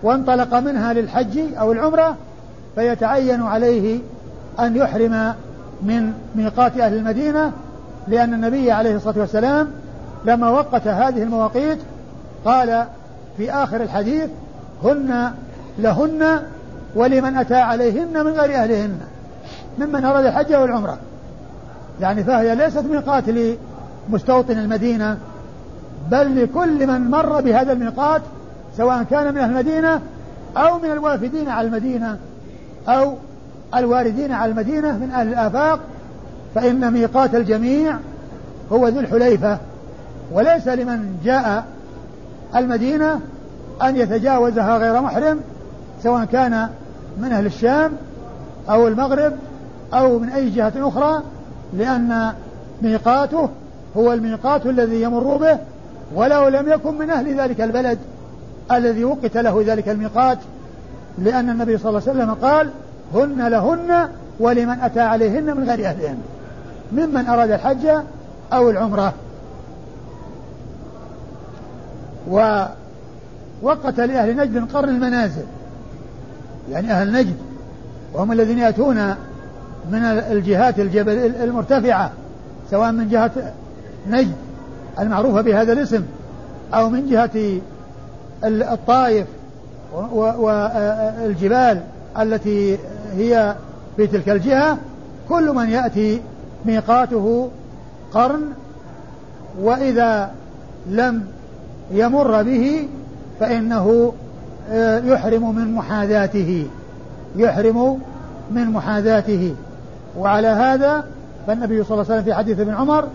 [0.03, 2.15] وانطلق منها للحج أو العمرة
[2.75, 3.99] فيتعين عليه
[4.59, 5.33] أن يحرم
[5.81, 7.51] من ميقات أهل المدينة
[8.07, 9.67] لأن النبي عليه الصلاة والسلام
[10.25, 11.77] لما وقت هذه المواقيت
[12.45, 12.85] قال
[13.37, 14.29] في آخر الحديث
[14.83, 15.31] هن
[15.79, 16.39] لهن
[16.95, 18.97] ولمن أتى عليهن من غير أهلهن
[19.79, 20.97] ممن أراد الحج والعمرة.
[22.01, 23.23] يعني فهي ليست ميقات
[24.09, 25.17] لمستوطن المدينة
[26.11, 28.21] بل لكل من مر بهذا الميقات
[28.77, 30.01] سواء كان من أهل المدينة
[30.57, 32.17] أو من الوافدين على المدينة
[32.87, 33.15] أو
[33.75, 35.79] الواردين على المدينة من أهل الآفاق
[36.55, 37.95] فإن ميقات الجميع
[38.71, 39.57] هو ذو الحليفة.
[40.31, 41.65] وليس لمن جاء
[42.55, 43.19] المدينة
[43.83, 45.39] أن يتجاوزها غير محرم
[46.03, 46.69] سواء كان
[47.17, 47.91] من أهل الشام
[48.69, 49.33] أو المغرب
[49.93, 51.21] أو من أي جهة أخرى
[51.73, 52.33] لأن
[52.81, 53.49] ميقاته
[53.97, 55.57] هو الميقات الذي يمر به
[56.15, 57.99] ولو لم يكن من أهل ذلك البلد
[58.71, 60.37] الذي وقت له ذلك الميقات
[61.17, 62.69] لأن النبي صلى الله عليه وسلم قال
[63.13, 66.17] هن لهن ولمن أتى عليهن من غير أهلهن
[66.91, 67.87] ممن أراد الحج
[68.53, 69.13] أو العمرة.
[72.29, 75.45] ووقت لأهل نجد قرن المنازل
[76.71, 77.35] يعني أهل نجد
[78.13, 79.15] وهم الذين يأتون
[79.91, 81.11] من الجهات الجبل
[81.43, 82.11] المرتفعة
[82.71, 83.31] سواء من جهة
[84.09, 84.35] نجد
[84.99, 86.03] المعروفة بهذا الاسم
[86.73, 87.59] أو من جهة
[88.43, 89.27] الطائف
[89.93, 91.81] والجبال
[92.19, 92.77] التي
[93.17, 93.55] هي
[93.97, 94.77] في تلك الجهة
[95.29, 96.21] كل من يأتي
[96.65, 97.49] ميقاته
[98.13, 98.41] قرن
[99.61, 100.31] وإذا
[100.89, 101.25] لم
[101.91, 102.87] يمر به
[103.39, 104.13] فإنه
[104.71, 106.67] آه، يحرم من محاذاته
[107.35, 107.99] يحرم
[108.51, 109.55] من محاذاته.
[110.17, 111.03] وعلى هذا
[111.47, 113.07] فالنبي صلى الله عليه وسلم في حديث ابن عمر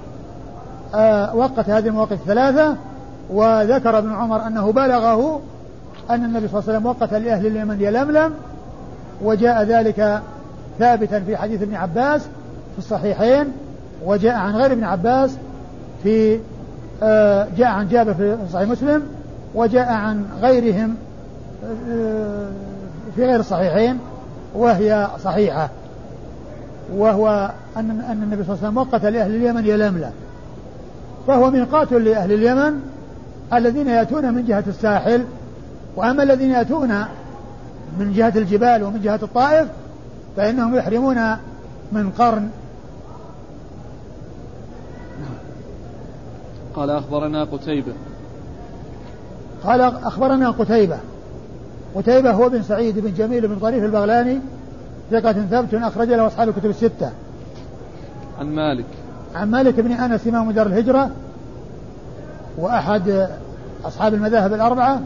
[0.95, 2.77] آه، وقت هذه المواقف الثلاثة
[3.31, 5.41] وذكر ابن عمر أنه بلغه
[6.11, 8.35] أن النبي صلى الله عليه وسلم وقت لأهل اليمن يلملم
[9.23, 10.23] وجاء ذلك
[10.79, 12.23] ثابتا في حديث ابن عباس
[12.73, 13.53] في الصحيحين
[14.05, 15.37] وجاء عن غير ابن عباس
[16.03, 16.41] في
[17.03, 19.03] آه، جاء عن جابر في صحيح مسلم
[19.55, 20.95] وجاء عن غيرهم
[21.89, 22.49] آه،
[23.17, 23.99] في غير الصحيحين
[24.55, 25.69] وهي صحيحة.
[26.97, 30.13] وهو أن أن النبي صلى الله عليه وسلم وقت لأهل اليمن يلملم
[31.27, 32.81] فهو ميقات لأهل اليمن
[33.53, 35.25] الذين يأتون من جهة الساحل
[35.97, 36.89] وأما الذين يأتون
[37.99, 39.69] من جهة الجبال ومن جهة الطائف
[40.37, 41.17] فإنهم يحرمون
[41.93, 42.49] من قرن.
[46.75, 47.93] قال أخبرنا قتيبة.
[49.65, 50.99] قال أخبرنا قتيبة.
[51.95, 54.39] قتيبة هو بن سعيد بن جميل بن طريف البغلاني
[55.11, 57.11] ثقة ثبت أخرج له أصحاب الكتب الستة.
[58.41, 58.85] عن مالك.
[59.35, 61.11] عن مالك بن أنس إمام دار الهجرة
[62.59, 63.29] وأحد
[63.85, 65.01] أصحاب المذاهب الأربعة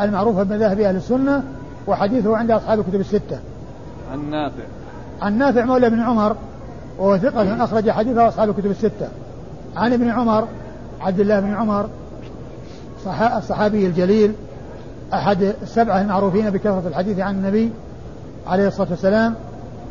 [0.00, 1.42] المعروفة بمذاهب أهل السنة
[1.86, 3.38] وحديثه عند أصحاب الكتب الستة.
[4.12, 4.62] عن نافع.
[5.22, 6.36] عن نافع مولى بن عمر
[6.98, 9.08] وهو ثقة أخرج حديثه أصحاب الكتب الستة.
[9.76, 10.48] عن ابن عمر
[11.00, 11.88] عبد الله بن عمر
[13.36, 14.32] الصحابي الجليل
[15.14, 17.70] أحد السبعة المعروفين بكثرة الحديث عن النبي
[18.46, 19.34] عليه الصلاة والسلام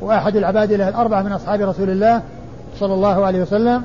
[0.01, 2.21] وأحد العبادلة الأربعة من أصحاب رسول الله
[2.79, 3.83] صلى الله عليه وسلم.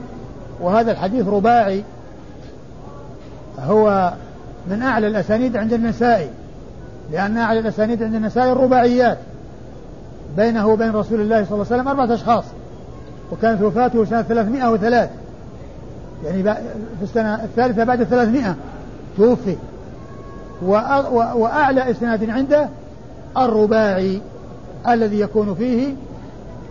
[0.60, 1.84] وهذا الحديث رباعي
[3.58, 4.12] هو
[4.70, 6.28] من أعلى الأسانيد عند النسائي
[7.12, 9.18] لأن أعلى الأسانيد عند النسائي الرباعيات
[10.36, 12.44] بينه وبين رسول الله صلى الله عليه وسلم أربعة أشخاص
[13.32, 15.10] وكانت وفاته سنة 303
[16.24, 18.56] يعني في السنة الثالثة بعد الثلاثمائة
[19.16, 19.56] توفي.
[21.34, 22.68] وأعلى إسناد عنده
[23.36, 24.20] الرباعي.
[24.88, 25.94] الذي يكون فيه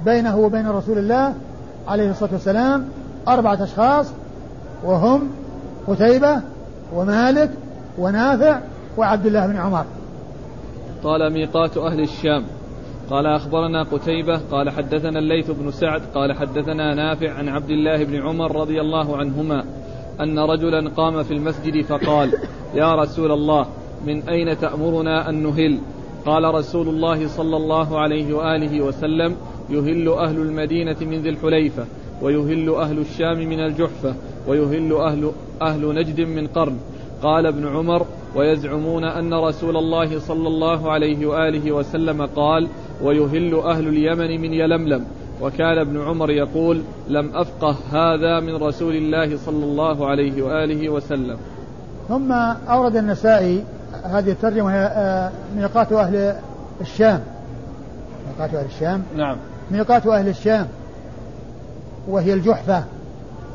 [0.05, 1.33] بينه وبين رسول الله
[1.87, 2.85] عليه الصلاة والسلام
[3.27, 4.11] أربعة أشخاص
[4.83, 5.29] وهم
[5.87, 6.41] قتيبة
[6.93, 7.51] ومالك
[7.97, 8.59] ونافع
[8.97, 9.85] وعبد الله بن عمر.
[11.03, 12.43] قال ميقات أهل الشام.
[13.09, 18.21] قال أخبرنا قتيبة قال حدثنا الليث بن سعد قال حدثنا نافع عن عبد الله بن
[18.21, 19.63] عمر رضي الله عنهما
[20.19, 22.33] أن رجلا قام في المسجد فقال
[22.73, 23.65] يا رسول الله
[24.05, 25.79] من أين تأمرنا أن نهل؟
[26.25, 29.35] قال رسول الله صلى الله عليه وآله وسلم
[29.69, 31.85] يهل أهل المدينة من ذي الحليفة
[32.21, 34.15] ويهل أهل الشام من الجحفة
[34.47, 36.77] ويهل أهل, أهل نجد من قرن.
[37.23, 38.05] قال ابن عمر
[38.35, 42.67] ويزعمون أن رسول الله صلى الله عليه وآله وسلم قال
[43.03, 45.05] ويهل أهل اليمن من يلملم.
[45.41, 51.37] وكان ابن عمر يقول لم أفقه هذا من رسول الله صلى الله عليه وآله وسلم.
[52.07, 52.31] ثم
[52.69, 53.63] أورد النسائي
[54.03, 56.35] هذه الترجمة هي آه، ميقات أهل
[56.81, 57.21] الشام.
[58.27, 59.37] ميقات أهل الشام؟ نعم.
[59.71, 60.67] ميقات أهل الشام
[62.07, 62.83] وهي الجحفة.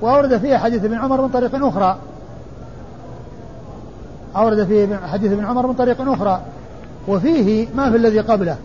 [0.01, 1.99] وأورد فيها حديث ابن عمر من طريق أخرى.
[4.37, 6.41] أورد فيه حديث ابن عمر من طريق أخرى.
[7.09, 8.57] وفيه ما في الذي قبله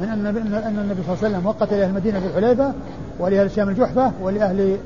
[0.00, 2.72] من أن أن النبي صلى الله عليه وسلم وقت لأهل المدينة في الحليفة
[3.18, 4.76] ولأهل الشام الجحفة ولأهل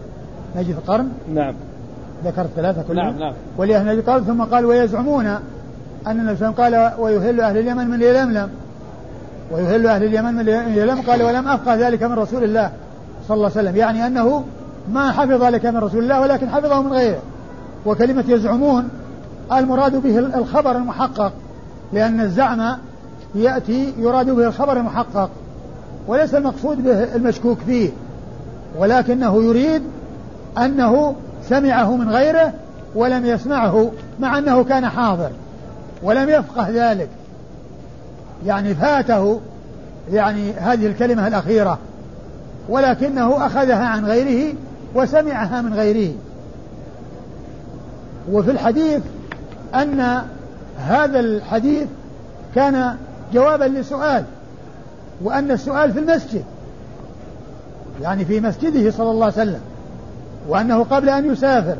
[0.56, 1.54] نجد القرن نعم.
[2.24, 3.06] ذكر الثلاثة كلهم.
[3.06, 3.32] نعم نعم.
[3.56, 5.38] ولأهل نجد القرن ثم قال ويزعمون
[6.10, 8.48] أن النبي قال ويهل أهل اليمن من يلملم.
[9.52, 11.00] ويهل أهل اليمن من يلملم.
[11.00, 12.70] قال ولم أفقه ذلك من رسول الله
[13.28, 13.76] صلى الله عليه وسلم.
[13.76, 14.44] يعني أنه
[14.92, 17.20] ما حفظ ذلك من رسول الله ولكن حفظه من غيره.
[17.86, 18.88] وكلمة يزعمون
[19.52, 21.32] المراد به الخبر المحقق
[21.92, 22.76] لأن الزعم
[23.34, 25.30] يأتي يراد به الخبر المحقق
[26.08, 27.90] وليس المقصود به المشكوك فيه
[28.78, 29.82] ولكنه يريد
[30.58, 31.14] أنه
[31.48, 32.52] سمعه من غيره
[32.94, 33.90] ولم يسمعه
[34.20, 35.30] مع أنه كان حاضر.
[36.02, 37.08] ولم يفقه ذلك.
[38.46, 39.40] يعني فاته
[40.12, 41.78] يعني هذه الكلمة الأخيرة
[42.68, 44.54] ولكنه أخذها عن غيره
[44.94, 46.12] وسمعها من غيره.
[48.32, 49.02] وفي الحديث
[49.74, 50.22] أن
[50.78, 51.86] هذا الحديث
[52.54, 52.96] كان
[53.32, 54.24] جوابا لسؤال
[55.24, 56.44] وأن السؤال في المسجد
[58.02, 59.60] يعني في مسجده صلى الله عليه وسلم
[60.48, 61.76] وأنه قبل أن يسافر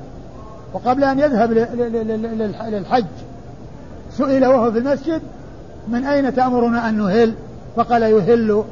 [0.73, 1.53] وقبل أن يذهب
[2.69, 3.05] للحج.
[4.19, 5.23] سئل وهو في المسجد
[5.89, 7.35] من أين تأمرنا أن نهل؟
[7.77, 8.65] فقال يهل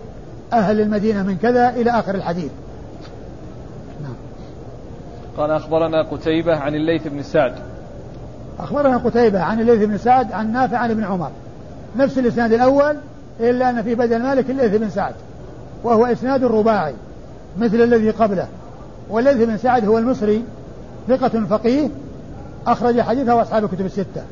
[0.53, 2.51] أهل المدينة من كذا إلى آخر الحديث.
[4.03, 4.15] نعم.
[5.37, 7.53] قال أخبرنا قتيبة عن الليث بن سعد.
[8.59, 11.31] أخبرنا قتيبة عن الليث بن سعد عن نافع عن ابن عمر.
[11.97, 12.97] نفس الإسناد الأول
[13.41, 15.15] إلا أن في بدل مالك الليث بن سعد
[15.85, 16.95] وهو إسناد رباعي
[17.59, 18.47] مثل الذي قبله.
[19.11, 20.45] والليث بن سعد هو المصري
[21.09, 21.89] ثقة فقيه
[22.67, 24.23] أخرج حديثه أصحاب الكتب الستة.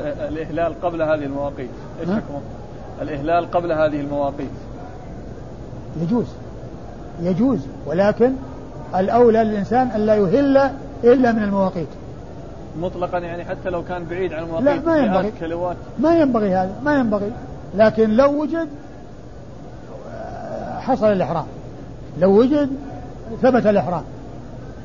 [0.00, 1.70] الإهلال قبل هذه المواقيت.
[2.00, 2.40] إيش حكمه؟
[3.02, 4.50] الإهلال قبل هذه المواقيت.
[6.02, 6.26] يجوز.
[7.22, 7.60] يجوز.
[7.86, 8.32] ولكن
[8.94, 10.70] الأولى للإنسان أن لا يهل
[11.04, 11.88] إلا من المواقيت.
[12.80, 15.32] مطلقا يعني حتى لو كان بعيد عن المواقيت لا ما ينبغي.
[15.40, 17.32] كيلوات ما ينبغي هذا ما ينبغي.
[17.74, 18.68] لكن لو وجد
[20.78, 21.46] حصل الإحرام.
[22.18, 22.70] لو وجد
[23.42, 24.02] ثبت الإحرام.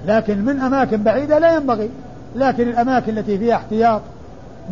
[0.07, 1.89] لكن من أماكن بعيدة لا ينبغي.
[2.35, 4.01] لكن الأماكن التي فيها احتياط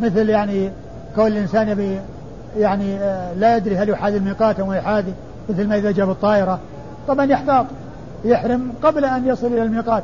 [0.01, 0.71] مثل يعني
[1.15, 1.99] كون الإنسان يبي
[2.57, 5.13] يعني آه، لا يدري هل يحاذي الميقات أو يحاذي
[5.49, 6.59] مثل ما إذا جاب الطائرة.
[7.07, 7.65] طبعا يحتاط
[8.25, 10.03] يحرم قبل أن يصل إلى الميقات.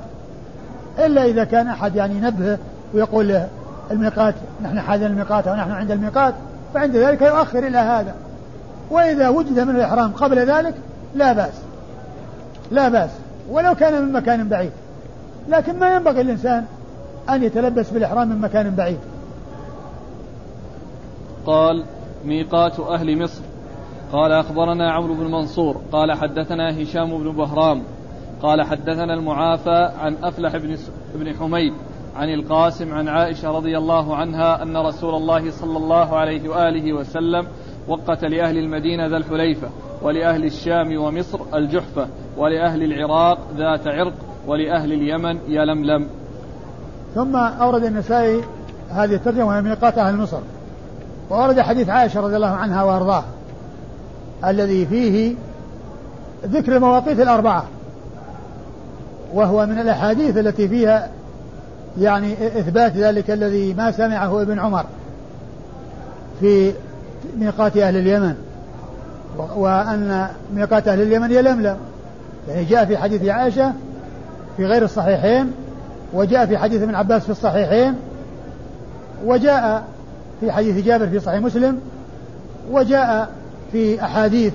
[1.00, 2.58] إلا إذا كان أحد يعني ينبهه
[2.94, 3.48] ويقول له
[3.92, 6.33] الميقات نحن حاذين الميقات أو نحن عند الميقات
[6.73, 8.13] فعند ذلك يؤخر إلى هذا.
[8.90, 10.73] وإذا وجد من الإحرام قبل ذلك
[11.15, 11.54] لا بأس.
[12.71, 13.10] لا بأس.
[13.50, 14.71] ولو كان من مكان بعيد.
[15.50, 16.65] لكن ما ينبغي الإنسان
[17.29, 19.00] أن يتلبس بالإحرام من مكان بعيد.
[21.46, 21.85] قال
[22.25, 23.41] ميقات أهل مصر.
[24.12, 25.81] قال أخبرنا عمرو بن منصور.
[25.91, 27.83] قال حدثنا هشام بن بهرام.
[28.41, 30.77] قال حدثنا المعافى عن أفلح بن
[31.15, 31.73] بن حميد
[32.15, 37.48] عن القاسم عن عائشة رضي الله عنها أن رسول الله صلى الله عليه وآله وسلم
[37.87, 39.69] وقت لأهل المدينة ذا الحليفة
[40.02, 44.13] ولأهل الشام ومصر الجحفة ولأهل العراق ذات عرق
[44.48, 46.08] ولأهل اليمن يلملم
[47.15, 48.43] ثم أورد النسائي
[48.89, 50.39] هذه الترجمة وهي ميقات أهل مصر.
[51.30, 53.26] وورد حديث عائشة رضي الله عنها وأرضاها
[54.46, 55.36] الذي فيه
[56.46, 57.65] ذكر المواقيت الأربعة
[59.34, 61.10] وهو من الأحاديث التي فيها
[62.00, 64.86] يعني إثبات ذلك الذي ما سمعه ابن عمر
[66.40, 66.73] في
[67.38, 68.36] ميقات أهل اليمن
[69.56, 71.78] وأن ميقات أهل اليمن يلملم
[72.50, 73.73] يعني جاء في حديث عائشة
[74.58, 75.52] في غير الصحيحين
[76.13, 77.96] وجاء في حديث ابن عباس في الصحيحين
[79.26, 79.84] وجاء
[80.40, 81.79] في حديث جابر في صحيح مسلم
[82.71, 83.29] وجاء
[83.71, 84.54] في أحاديث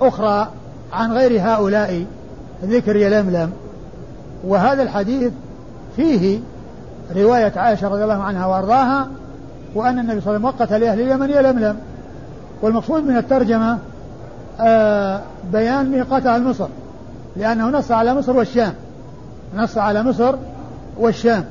[0.00, 0.48] أخرى
[0.92, 2.04] عن غير هؤلاء
[2.64, 3.52] ذكر يلملم
[4.44, 5.32] وهذا الحديث
[5.96, 6.40] فيه
[7.16, 9.08] رواية عائشة رضي الله عنها وأرضاها
[9.74, 11.76] وأن النبي صلى الله عليه وسلم وقت لأهل اليمن يلملم
[12.62, 13.78] والمقصود من الترجمة
[14.60, 15.20] آه
[15.52, 16.68] بيان ميقات أهل مصر
[17.36, 18.72] لأنه نص على مصر والشام.
[19.56, 20.34] نص على مصر
[20.98, 21.44] والشام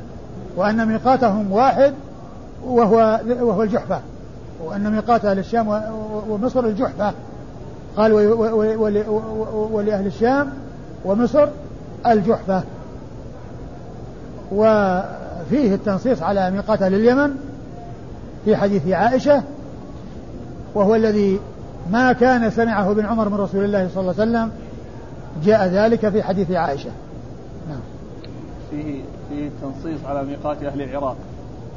[0.55, 1.93] وأن ميقاتهم واحد
[2.67, 3.99] وهو وهو الجحفة
[4.65, 5.81] وأن ميقات أهل الشام
[6.29, 7.13] ومصر الجحفة.
[7.97, 8.13] قال
[9.71, 10.49] ولأهل الشام
[11.05, 11.47] ومصر
[12.07, 12.63] الجحفة.
[14.51, 17.35] وفيه التنصيص على ميقات أهل اليمن
[18.45, 19.43] في حديث عائشة
[20.75, 21.39] وهو الذي
[21.91, 24.51] ما كان سمعه ابن عمر من رسول الله صلى الله عليه وسلم
[25.43, 26.89] جاء ذلك في حديث عائشة.
[27.69, 27.79] نعم.
[28.71, 31.15] فيه فيه تنصيص على ميقات أهل العراق.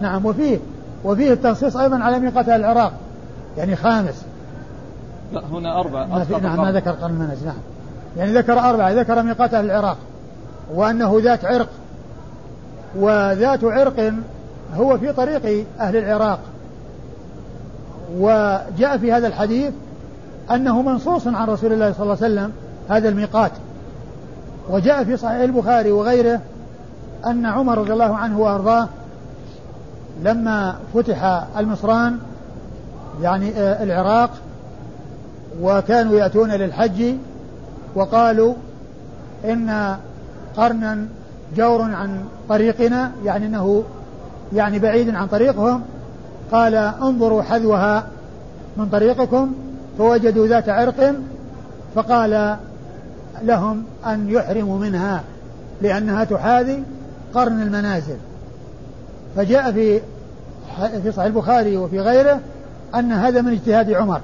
[0.01, 0.59] نعم وفيه
[1.05, 2.93] وفيه التنصيص أيضا على ميقات العراق
[3.59, 4.25] يعني خامس.
[5.33, 6.07] لا هنا أربعة.
[6.07, 7.57] ما في نعم ما ذكر قرن المنز نعم.
[8.17, 9.97] يعني ذكر أربعة ذكر ميقات أهل العراق
[10.75, 11.69] وأنه ذات عرق.
[12.97, 14.13] وذات عرق
[14.75, 16.39] هو في طريق أهل العراق.
[18.19, 19.73] وجاء في هذا الحديث
[20.51, 22.53] أنه منصوص عن رسول الله صلى الله عليه وسلم
[22.89, 23.53] هذا الميقات.
[24.71, 26.41] وجاء في صحيح البخاري وغيره
[27.27, 28.89] أن عمر رضي الله عنه وأرضاه
[30.23, 32.19] لما فتح المصران
[33.23, 34.31] يعني آه، العراق
[35.61, 37.15] وكانوا يأتون للحج
[37.95, 38.55] وقالوا
[39.45, 39.97] إن
[40.57, 41.07] قرنا
[41.57, 43.85] جور عن طريقنا يعني أنه
[44.53, 45.83] يعني بعيد عن طريقهم
[46.53, 48.07] قال انظروا حذوها
[48.77, 49.55] من طريقكم
[49.99, 51.15] فوجدوا ذات عرق
[51.95, 52.57] فقال
[53.43, 55.23] لهم أن يحرموا منها
[55.83, 56.83] لأنها تحاذي
[57.35, 58.17] قرن المنازل.
[59.37, 60.01] فجاء في
[61.03, 62.41] في صحيح البخاري وفي غيره
[62.95, 64.21] أن هذا من اجتهاد عمر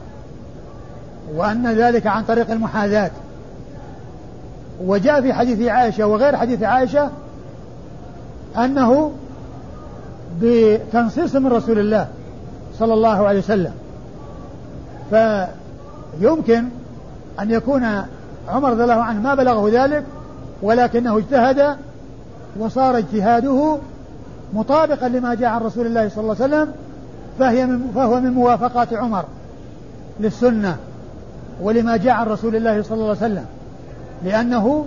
[1.34, 3.10] وأن ذلك عن طريق المحاذاة.
[4.84, 7.10] وجاء في حديث عائشة وغير حديث عائشة
[8.56, 9.12] أنه
[10.40, 12.08] بتنصيص من رسول الله
[12.78, 13.72] صلى الله عليه وسلم.
[15.10, 16.64] فيمكن
[17.40, 17.84] أن يكون
[18.48, 20.04] عمر رضي الله عنه ما بلغه ذلك
[20.62, 21.76] ولكنه اجتهد
[22.58, 23.78] وصار اجتهاده
[24.52, 26.72] مطابقا لما جاء عن رسول الله صلى الله عليه وسلم
[27.38, 29.24] فهي من فهو من موافقات عمر
[30.20, 30.76] للسنة
[31.62, 33.44] ولما جاء عن رسول الله صلى الله عليه وسلم
[34.24, 34.86] لأنه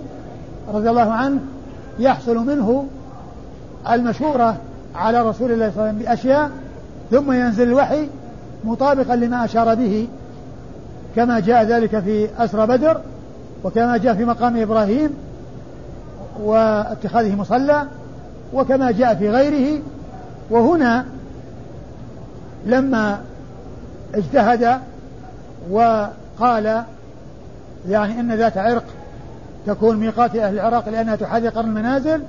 [0.72, 1.40] رضي الله عنه
[1.98, 2.86] يحصل منه
[3.90, 4.56] المشورة
[4.94, 6.50] على رسول الله صلى الله عليه وسلم بأشياء
[7.10, 8.08] ثم ينزل الوحي
[8.64, 10.08] مطابقا لما أشار به
[11.16, 13.00] كما جاء ذلك في أسرى بدر
[13.64, 15.10] وكما جاء في مقام إبراهيم
[16.42, 17.86] واتخاذه مصلى.
[18.52, 19.82] وكما جاء في غيره
[20.50, 21.04] وهنا
[22.66, 23.20] لما
[24.14, 24.80] اجتهد
[25.70, 26.82] وقال
[27.88, 28.84] يعني إن ذات عرق
[29.66, 32.22] تكون ميقات أهل العراق لأنها تحاذي قرن المنازل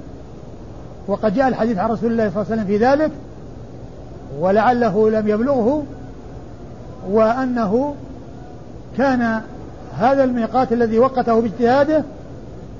[1.07, 3.11] وقد جاء الحديث عن رسول الله صلى الله عليه وسلم في ذلك
[4.39, 5.84] ولعله لم يبلغه
[7.09, 7.95] وأنه
[8.97, 9.41] كان
[9.97, 12.03] هذا الميقات الذي وقته باجتهاده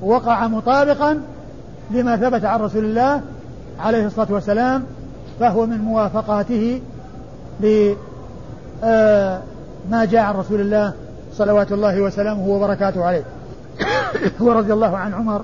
[0.01, 1.21] وقع مطابقا
[1.91, 3.21] لما ثبت عن رسول الله
[3.79, 4.83] عليه الصلاة والسلام
[5.39, 6.81] فهو من موافقاته
[7.59, 7.95] لما
[8.83, 9.41] آه،
[10.05, 10.93] جاء عن رسول الله
[11.33, 13.23] صلوات الله وسلامه وبركاته عليه.
[14.41, 15.41] ورضي الله عن عمر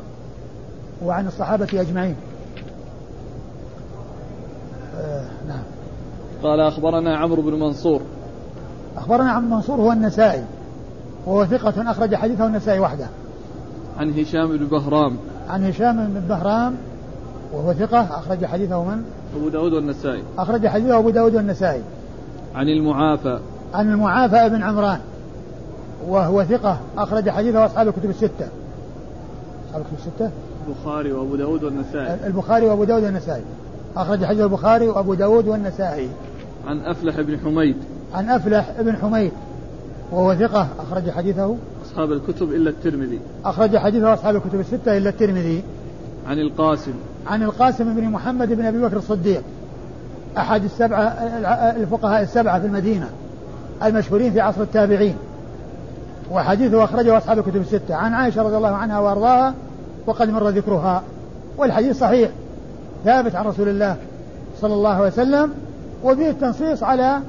[1.06, 2.16] وعن الصحابة أجمعين.
[4.98, 5.64] آه نعم.
[6.44, 8.02] قال أخبرنا عمرو بن منصور.
[8.98, 10.44] أخبرنا عمرو منصور هو النسائي
[11.26, 13.08] وهو ثقة أخرج حديثه النسائي وحده.
[13.98, 15.18] عن هشام بن بهرام.
[15.50, 16.76] عن هشام بن بهرام
[17.54, 19.04] وهو ثقة أخرج حديثه من؟
[19.36, 20.24] أبو داود والنسائي.
[20.38, 21.82] أخرج حديثه أبو داود والنسائي.
[22.56, 23.40] عن المعافى.
[23.74, 25.00] عن المعافى بن عمران
[26.08, 28.48] وهو ثقة أخرج حديثه أصحاب الكتب الستة.
[29.68, 30.32] أصحاب الكتب الستة؟
[30.68, 32.28] البخاري وأبو داود والنسائي.
[32.28, 33.44] البخاري وأبو داود والنسائي.
[33.98, 36.10] أخرج حديث البخاري وأبو داود والنسائي.
[36.68, 37.76] عن أفلح بن حميد.
[38.14, 39.32] عن أفلح بن حميد
[40.12, 41.56] وهو ثقة أخرج حديثه
[41.94, 43.20] أصحاب الكتب إلا الترمذي.
[43.46, 45.64] أخرج حديثه أصحاب الكتب الستة إلا الترمذي.
[46.28, 46.94] عن القاسم.
[47.28, 49.42] عن القاسم بن محمد بن أبي بكر الصديق.
[50.38, 51.02] أحد السبعة
[51.78, 53.10] الفقهاء السبعة في المدينة
[53.84, 55.16] المشهورين في عصر التابعين.
[56.32, 57.96] وحديثه أخرجه أصحاب الكتب الستة.
[57.96, 59.54] عن عائشة رضي الله عنها وأرضاها
[60.08, 61.04] وقد مر ذكرها.
[61.58, 62.30] والحديث صحيح.
[63.06, 63.96] ثابت عن رسول الله
[64.62, 65.52] صلى الله عليه وسلم
[66.04, 67.20] وفيه التنصيص على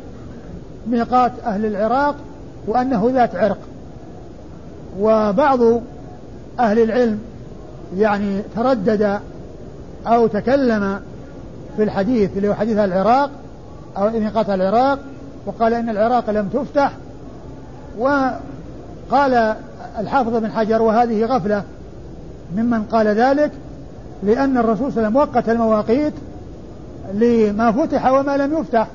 [0.86, 2.14] ميقات أهل العراق
[2.66, 3.58] وأنه ذات عرق.
[4.98, 5.60] وبعض
[6.60, 7.18] أهل العلم
[7.96, 9.20] يعني تردد
[10.06, 11.00] أو تكلم
[11.76, 13.30] في الحديث اللي هو حديث العراق
[13.96, 14.98] أو ميقات العراق
[15.46, 16.92] وقال إن العراق لم تفتح
[17.98, 19.54] وقال
[19.98, 21.62] الحافظ بن حجر وهذه غفلة
[22.56, 23.50] ممن قال ذلك
[24.22, 26.12] لأن الرسول صلى الله عليه وسلم وقت المواقيت
[27.14, 28.86] لما فتح وما لم يفتح.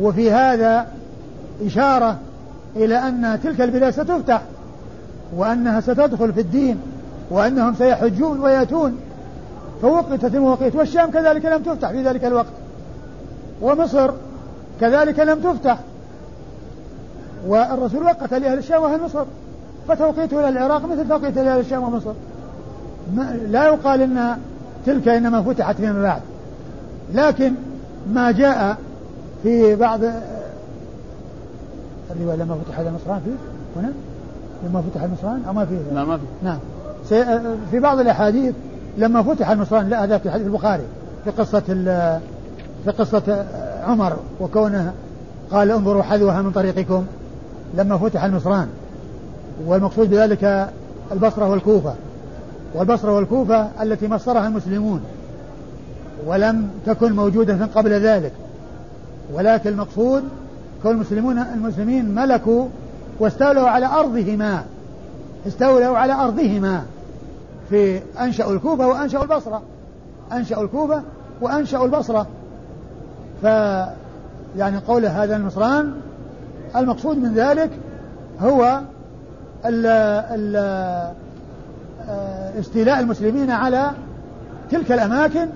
[0.00, 0.86] وفي هذا
[1.66, 2.18] إشارة
[2.76, 4.42] إلى أن تلك البلاد ستفتح
[5.36, 6.80] وأنها ستدخل في الدين
[7.30, 8.96] وأنهم سيحجون ويأتون.
[9.82, 12.52] فوقتت المواقيت والشام كذلك لم تفتح في ذلك الوقت.
[13.62, 14.10] ومصر
[14.80, 15.78] كذلك لم تفتح.
[17.46, 19.24] والرسول وقت لأهل الشام وأهل مصر
[19.88, 22.12] فتوقيته إلى العراق مثل توقيت لأهل الشام ومصر.
[23.48, 24.36] لا يقال أن
[24.86, 26.20] تلك إنما فتحت فيما بعد.
[27.14, 27.52] لكن
[28.12, 28.76] ما جاء
[29.42, 30.00] في بعض
[32.16, 33.92] الرواية لما فتح هذا النصران فيه؟ هنا؟
[34.68, 36.22] لما فتح النصران أو ما فيه؟ لا ما في.
[36.42, 36.58] نعم.
[37.70, 38.54] في بعض الأحاديث
[38.98, 40.82] لما فتح النصران لا هذا في حديث البخاري
[41.24, 41.60] في قصة
[42.84, 43.46] في قصة
[43.82, 44.92] عمر وكونه
[45.50, 47.04] قال انظروا حذوها من طريقكم.
[47.74, 48.68] لما فتح النصران
[49.66, 50.68] والمقصود بذلك
[51.12, 51.94] البصرة والكوفة.
[52.74, 55.00] والبصرة والكوفة التي مصرها المسلمون
[56.26, 58.32] ولم تكن موجودة قبل ذلك.
[59.32, 60.22] ولكن المقصود
[60.90, 62.68] المسلمون المسلمين ملكوا
[63.20, 64.64] واستولوا على أرضهما
[65.46, 66.82] استولوا على أرضهما.
[67.70, 69.62] في أنشأوا الكوفة وأنشأوا البصرة.
[70.32, 71.02] أنشأوا الكوفة
[71.40, 72.26] وأنشأوا البصرة.
[73.42, 73.44] ف
[74.56, 75.92] يعني قوله هذا النصران
[76.76, 77.70] المقصود من ذلك
[78.40, 78.80] هو
[79.64, 80.56] ال ال
[82.58, 83.90] استيلاء المسلمين على
[84.70, 85.46] تلك الأماكن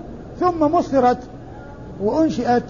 [0.40, 1.18] ثم مصرت
[2.00, 2.64] وأنشئت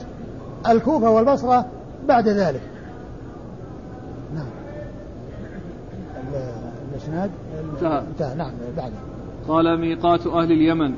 [0.69, 1.67] الكوفة والبصرة
[2.09, 2.63] بعد ذلك.
[4.35, 4.47] نعم.
[6.93, 7.31] الإسناد؟
[7.73, 8.03] انتهى.
[8.11, 8.35] انتهى.
[8.35, 8.93] نعم بعد.
[9.49, 10.95] قال ميقات أهل اليمن.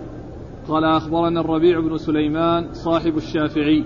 [0.69, 3.85] قال أخبرنا الربيع بن سليمان صاحب الشافعي.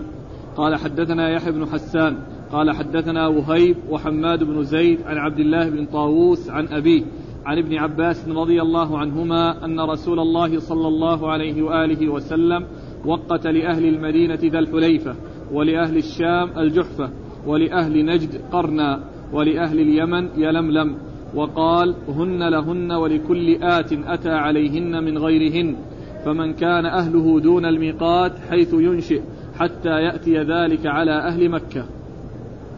[0.57, 2.18] قال حدثنا يحيى بن حسان.
[2.53, 7.05] قال حدثنا وهيب وحماد بن زيد عن عبد الله بن طاووس عن أبيه
[7.45, 12.66] عن ابن عباس رضي الله عنهما أن رسول الله صلى الله عليه وآله وسلم
[13.05, 15.14] وقت لأهل المدينة ذا الحليفة.
[15.53, 17.11] ولأهل الشام الجحفة
[17.46, 19.00] ولأهل نجد قرنا
[19.32, 20.96] ولأهل اليمن يلملم
[21.34, 25.76] وقال هن لهن ولكل آت أتى عليهن من غيرهن
[26.24, 29.20] فمن كان أهله دون الميقات حيث ينشئ
[29.59, 31.84] حتى يأتي ذلك على أهل مكة.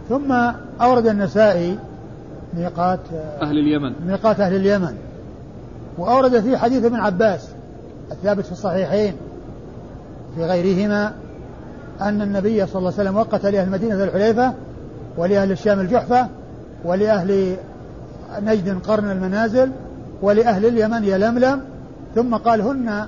[0.09, 0.33] ثم
[0.81, 1.79] أورد النسائي
[2.55, 3.01] ميقات
[3.43, 3.93] أهل اليمن.
[4.07, 4.95] ميقات أهل اليمن
[5.99, 7.55] وأورد فيه حديث ابن عباس
[8.13, 9.15] الثابت في الصحيحين
[10.35, 11.13] في غيرهما
[12.01, 14.53] أن النبي صلى الله عليه وسلم وقت لأهل المدينة الحليفة
[15.17, 16.27] ولأهل الشام الجحفة
[16.85, 17.57] ولأهل
[18.43, 19.71] نجد قرن المنازل
[20.23, 21.61] ولأهل اليمن يلملم
[22.15, 23.07] ثم قال هن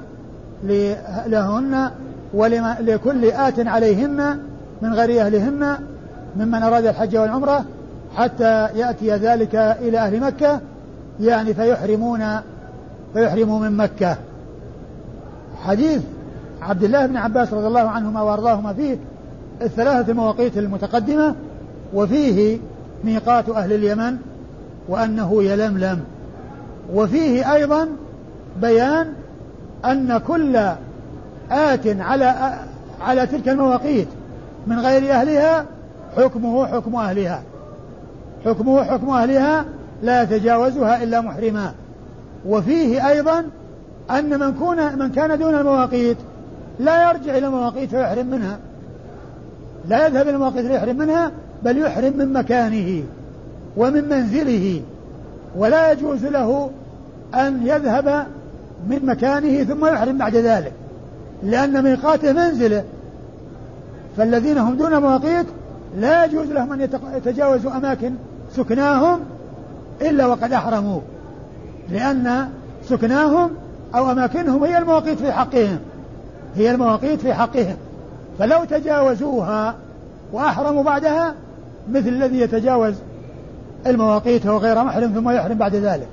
[1.27, 1.91] لهن
[2.35, 4.39] ولكل آت عليهن
[4.83, 5.77] من غير أهلهن
[6.37, 7.65] ممن أراد الحج والعمرة
[8.17, 10.61] حتى يأتي ذلك إلى أهل مكة
[11.21, 12.25] يعني فيحرمون
[13.15, 14.17] فيحرموا من مكة.
[15.63, 16.03] حديث
[16.63, 18.99] عبد الله بن عباس رضي الله عنهما وأرضاهما فيه
[19.63, 21.35] الثلاثة المواقيت المتقدمة
[21.95, 22.59] وفيه
[23.05, 24.17] ميقات أهل اليمن
[24.89, 26.01] وأنه يلملم.
[26.95, 27.89] وفيه أيضا
[28.61, 29.13] بيان
[29.85, 30.57] أن كل
[31.51, 32.55] آت على
[33.01, 34.09] على تلك المواقيت
[34.67, 35.67] من غير أهلها
[36.17, 37.43] حكمه حكم أهلها.
[38.45, 39.65] حكمه حكم أهلها
[40.03, 41.73] لا يتجاوزها إلا محرما.
[42.47, 43.45] وفيه أيضا
[44.11, 46.17] أن من, كون من كان دون المواقيت
[46.81, 48.59] لا يرجع إلى المواقيت فيحرم منها.
[49.89, 51.31] لا يذهب إلى المواقيت ليحرم منها
[51.63, 53.05] بل يحرم من مكانه
[53.77, 54.83] ومن منزله.
[55.57, 56.71] ولا يجوز له
[57.35, 58.27] أن يذهب
[58.89, 60.73] من مكانه ثم يحرم بعد ذلك
[61.43, 62.85] لأن ميقاته منزله.
[64.17, 65.47] فالذين هم دون مواقيت
[65.99, 68.13] لا يجوز لهم أن يتجاوزوا أماكن
[68.57, 69.21] سكناهم
[70.01, 71.01] إلا وقد أحرموا
[71.91, 72.49] لأن
[72.89, 73.51] سكناهم
[73.95, 75.79] أو أماكنهم هي المواقيت في حقهم.
[76.57, 77.77] هي المواقيت في حقهم.
[78.39, 79.75] فلو تجاوزوها
[80.33, 81.35] وأحرموا بعدها
[81.91, 82.95] مثل الذي يتجاوز
[83.87, 86.09] المواقيت وهو غير محرم ثم يحرم بعد ذلك.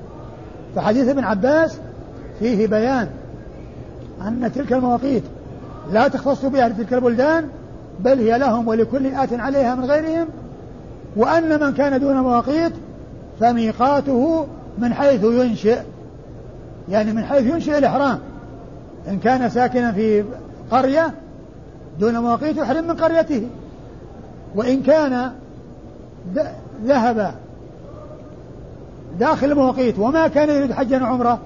[0.76, 1.78] فحديث ابن عباس
[2.39, 3.08] فيه بيان
[4.28, 5.24] أن تلك المواقيت
[5.91, 7.48] لا تختص بها تلك البلدان
[8.00, 10.28] بل هي لهم ولكل آت عليها من غيرهم
[11.16, 12.74] وأن من كان دون مواقيت
[13.39, 15.80] فميقاته من حيث ينشئ.
[16.89, 18.20] يعني من حيث ينشئ الإحرام.
[19.08, 20.24] إن كان ساكنا في
[20.72, 21.14] قرية
[21.99, 23.47] دون مواقيت يحرم من قريته.
[24.56, 25.32] وإن كان
[26.86, 27.34] ذهب
[29.20, 31.39] داخل المواقيت وما كان يريد حجا وعمرة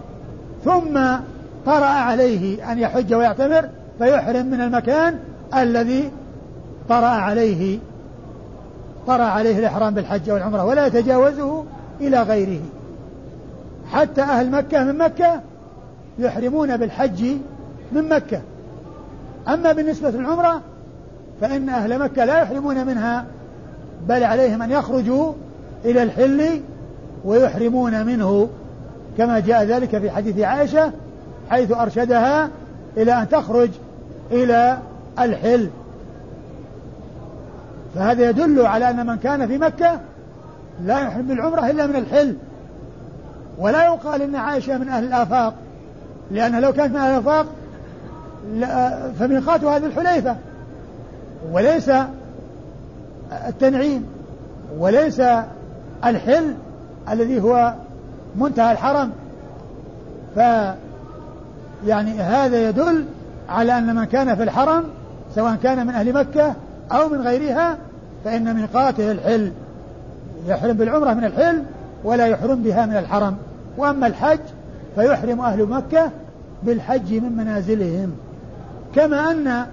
[0.66, 0.99] ثم
[1.66, 5.20] طرأ عليه أن يحج ويعتمر فيحرم من المكان
[5.58, 6.12] الذي
[6.89, 7.80] طرأ عليه
[9.08, 11.64] طرأ عليه الإحرام بالحج والعمرة ولا يتجاوزه
[12.01, 12.62] إلى غيره.
[13.91, 15.41] حتى أهل مكة من مكة
[16.20, 17.24] يحرمون بالحج
[17.91, 18.41] من مكة.
[19.47, 20.61] أما بالنسبة للعمرة
[21.41, 23.26] فإن أهل مكة لا يحرمون منها
[24.07, 25.34] بل عليهم أن يخرجوا
[25.86, 26.61] إلى الحل
[27.26, 28.49] ويحرمون منه
[29.18, 30.91] كما جاء ذلك في حديث عائشة
[31.49, 32.49] حيث أرشدها
[32.97, 33.70] إلى أن تخرج
[34.32, 34.78] إلى
[35.20, 35.70] الحل.
[37.95, 39.99] فهذا يدل على أن من كان في مكة
[40.84, 42.36] لا يحرم بالعمرة إلا من الحل.
[43.57, 45.53] ولا يقال إن عائشة من أهل الآفاق
[46.32, 47.46] لأن لو كانت أهل الآفاق
[49.20, 50.36] فميقاتها هذه الحليفة.
[51.52, 51.92] وليس
[53.48, 54.06] التنعيم
[54.78, 55.22] وليس
[56.06, 56.54] الحل
[57.10, 57.74] الذي هو
[58.36, 59.12] منتهى الحرم.
[60.36, 60.40] ف
[61.86, 63.06] يعني هذا يدل
[63.50, 64.84] على أن من كان في الحرم
[65.36, 66.54] سواء كان من أهل مكة
[66.92, 67.78] أو من غيرها
[68.26, 69.52] فإن ميقاته الحل.
[70.48, 71.64] يحرم بالعمرة من الحل
[72.04, 73.38] ولا يحرم بها من الحرم.
[73.78, 74.40] وأما الحج
[74.98, 76.12] فيحرم أهل مكة
[76.64, 78.12] بالحج من منازلهم.
[78.95, 79.66] كما أن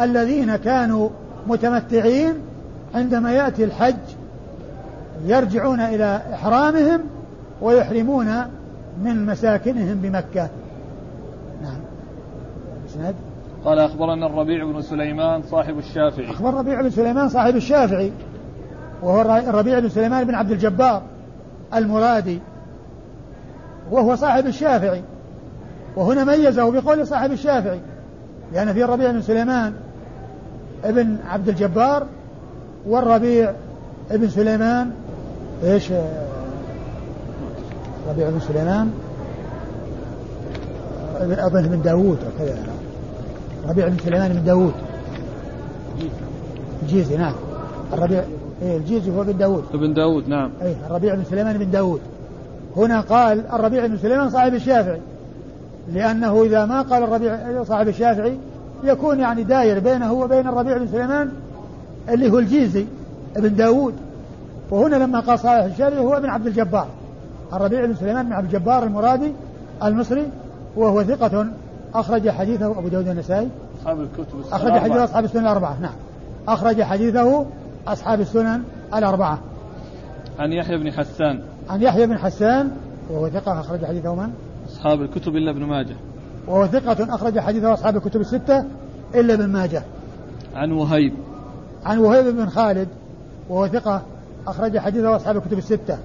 [0.00, 1.08] الذين كانوا
[1.46, 2.34] متمتعين
[2.94, 3.94] عندما يأتي الحج
[5.26, 7.00] يرجعون إلى إحرامهم
[7.62, 8.26] ويحرمون
[9.04, 10.48] من مساكنهم بمكة.
[11.62, 11.80] نعم.
[12.88, 13.14] سند
[13.64, 16.30] قال أخبرنا الربيع بن سليمان صاحب الشافعي.
[16.30, 18.12] أخبر الربيع بن سليمان صاحب الشافعي
[19.02, 21.02] وهو الربيع بن سليمان بن عبد الجبار
[21.74, 22.40] المرادي.
[23.90, 25.02] وهو صاحب الشافعي.
[25.96, 27.80] وهنا ميزه بقول صاحب الشافعي.
[28.52, 29.72] لأن في الربيع بن سليمان
[30.84, 32.06] ابن عبد الجبار
[32.86, 33.52] والربيع
[34.10, 34.90] ابن سليمان
[35.64, 35.92] إيش؟
[38.08, 38.90] ربيع بن سليمان
[41.20, 42.56] أظن بن داوود وكذا
[43.68, 44.74] ربيع بن سليمان بن داوود.
[46.82, 47.34] الجيزي نعم.
[47.92, 48.24] الربيع
[48.62, 49.64] إيه الجيزي هو بن داوود.
[49.74, 50.50] ابن داوود نعم.
[50.62, 52.00] إيه الربيع بن سليمان بن داوود.
[52.76, 55.00] هنا قال الربيع بن سليمان صاحب الشافعي
[55.92, 58.38] لأنه إذا ما قال الربيع صاحب الشافعي
[58.84, 61.30] يكون يعني داير بينه وبين الربيع بن سليمان
[62.08, 62.86] اللي هو الجيزي
[63.36, 63.94] ابن داوود
[64.70, 66.86] وهنا لما قال صالح الشافعي هو ابن عبد الجبار.
[67.52, 69.32] الربيع بن سليمان بن عبد الجبار المرادي
[69.84, 70.26] المصري
[70.76, 71.46] وهو ثقة
[71.94, 73.48] أخرج حديثه أبو داود النسائي
[73.80, 75.92] أصحاب الكتب أخرج حديثه أصحاب السنن الأربعة نعم.
[76.48, 77.46] أخرج حديثه
[77.86, 78.62] أصحاب السنن
[78.94, 79.38] الأربعة.
[80.38, 82.70] عن يحيى بن حسان عن يحيى بن حسان
[83.10, 84.32] وهو ثقة أخرج حديثه من؟
[84.68, 85.96] أصحاب الكتب إلا ابن ماجه.
[86.46, 88.64] وهو ثقة أخرج حديثه أصحاب الكتب الستة
[89.14, 89.82] إلا ابن ماجه.
[90.54, 91.14] عن وهيب.
[91.84, 92.88] عن وهيب بن خالد
[93.48, 94.02] وهو ثقة
[94.46, 95.98] أخرج حديثه أصحاب الكتب الستة.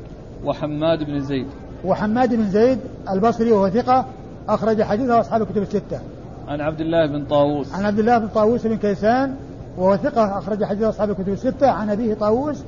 [0.45, 1.47] وحماد بن زيد.
[1.85, 2.79] وحماد بن زيد
[3.11, 4.05] البصري وهو ثقة
[4.49, 5.99] أخرج حديثه أصحاب الكتب الستة.
[6.47, 7.73] عن عبد الله بن طاووس.
[7.73, 9.35] عن عبد الله بن طاووس بن كيسان
[9.77, 11.69] وهو ثقة أخرج حديثه أصحاب الكتب الستة.
[11.69, 12.63] عن أبيه طاووس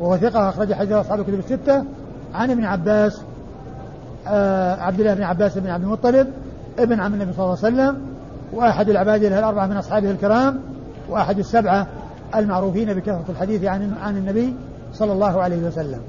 [0.00, 1.84] وهو ثقة أخرج حديثه أصحاب الكتب الستة.
[2.36, 3.22] عن ابن عباس
[4.28, 6.28] آه عبد الله بن عباس بن عبد المطلب
[6.78, 8.02] ابن عم النبي صلى الله عليه وسلم
[8.52, 10.60] وأحد العباد الأربعة من أصحابه الكرام
[11.08, 11.86] وأحد السبعة
[12.34, 14.54] المعروفين بكثرة الحديث عن عن النبي
[14.92, 16.00] صلى الله عليه وسلم.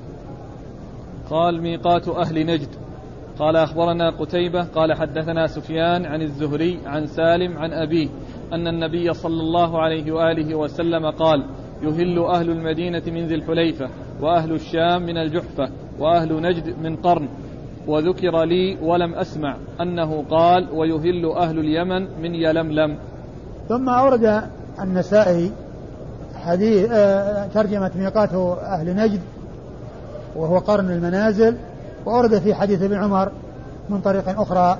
[1.30, 2.70] قال ميقات أهل نجد
[3.40, 8.10] قال أخبرنا قتيبة قال حدثنا سفيان عن الزهري عن سالم عن أبيه
[8.54, 11.44] أن النبي صلى الله عليه وآله وسلم قال
[11.82, 13.90] يهل أهل المدينة من ذي الحليفة
[14.22, 15.70] وأهل الشام من الجحفة
[16.00, 17.28] وأهل نجد من قرن
[17.88, 22.98] وذكر لي ولم أسمع أنه قال ويهل أهل اليمن من يلملم.
[23.70, 24.44] ثم أورد
[24.82, 25.52] النسائي
[26.36, 28.34] حديث آه ترجمة ميقات
[28.64, 29.22] أهل نجد
[30.36, 31.58] وهو قرن المنازل
[32.06, 33.32] وأورد في حديث ابن عمر
[33.90, 34.78] من طريق أخرى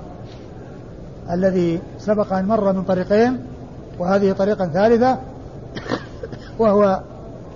[1.32, 3.40] الذي سبق أن مر من طريقين
[4.00, 5.18] وهذه طريقة ثالثة
[6.60, 7.02] وهو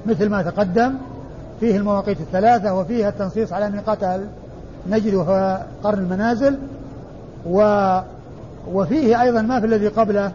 [0.06, 0.94] مثل ما تقدم
[1.62, 4.22] فيه المواقيت الثلاثة وفيها التنصيص على ميقات
[4.90, 6.58] نجد وهو قرن المنازل
[7.46, 7.98] و
[8.74, 10.32] وفيه أيضا ما في الذي قبله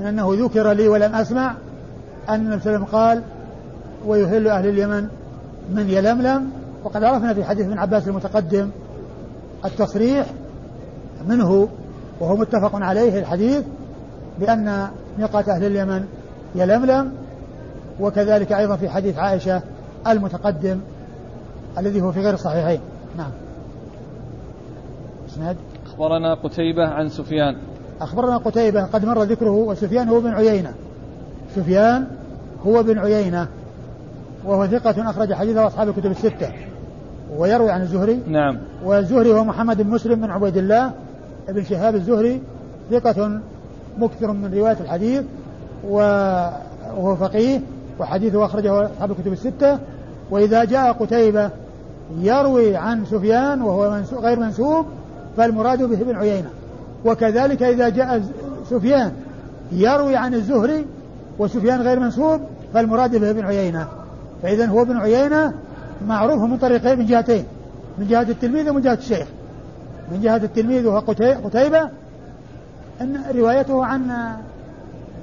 [0.00, 1.54] من أنه ذكر لي ولم أسمع
[2.28, 3.22] أن النبي صلى الله عليه وسلم قال
[4.06, 5.08] ويهل أهل اليمن
[5.70, 6.50] من يلملم.
[6.84, 8.70] وقد عرفنا في حديث ابن عباس المتقدم
[9.64, 10.26] التصريح
[11.28, 11.68] منه
[12.20, 13.64] وهو متفق عليه الحديث
[14.38, 16.04] بأن ميقات أهل اليمن
[16.54, 17.12] يلملم
[18.00, 19.62] وكذلك أيضا في حديث عائشة
[20.08, 20.80] المتقدم
[21.78, 22.80] الذي هو في غير الصحيحين.
[23.16, 23.30] نعم.
[25.28, 27.56] إسناد؟ أخبرنا قتيبة عن سفيان.
[28.00, 30.74] أخبرنا قتيبة قد مر ذكره وسفيان هو بن عيينة.
[31.56, 32.06] سفيان
[32.66, 33.48] هو بن عيينة
[34.44, 36.52] وهو ثقة أخرج حديثه أصحاب الكتب الستة.
[37.36, 38.20] ويروي عن الزهري.
[38.26, 38.58] نعم.
[38.84, 40.92] والزهري هو محمد بن مسلم بن عبيد الله
[41.48, 42.42] بن شهاب الزهري
[42.90, 43.40] ثقة
[43.98, 45.24] مكثر من رواية الحديث
[45.84, 47.60] وهو فقيه.
[48.00, 49.78] وحديثه أخرجه أصحاب الكتب الستة.
[50.30, 51.50] وإذا جاء قتيبة
[52.20, 54.86] يروي عن سفيان وهو غير منسوب
[55.36, 56.50] فالمراد به ابن عيينة.
[57.04, 58.22] وكذلك إذا جاء
[58.70, 59.12] سفيان
[59.72, 60.86] يروي عن الزهري
[61.38, 62.40] وسفيان غير منسوب
[62.74, 63.88] فالمراد به ابن عيينة.
[64.42, 65.52] فإذا هو ابن عيينة
[66.06, 67.44] معروف من طريقين من جهتين
[67.98, 69.28] من جهة التلميذ ومن جهة الشيخ.
[70.12, 70.98] من جهة التلميذ وهو
[71.44, 71.88] قتيبة
[73.00, 74.10] أن روايته عن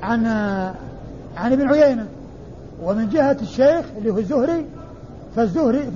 [0.03, 0.25] عن
[1.37, 2.05] عن ابن عيينة.
[2.83, 4.65] ومن جهة الشيخ اللي هو الزهري
[5.35, 5.91] فالزهري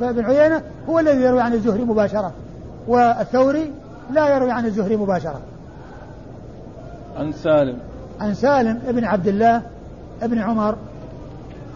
[0.00, 2.32] فابن عيينة هو الذي يروي عن الزهري مباشرة
[2.88, 3.72] والثوري
[4.10, 5.40] لا يروي عن الزهري مباشرة.
[7.16, 7.78] عن سالم.
[8.20, 9.62] عن سالم ابن عبد الله
[10.22, 10.76] ابن عمر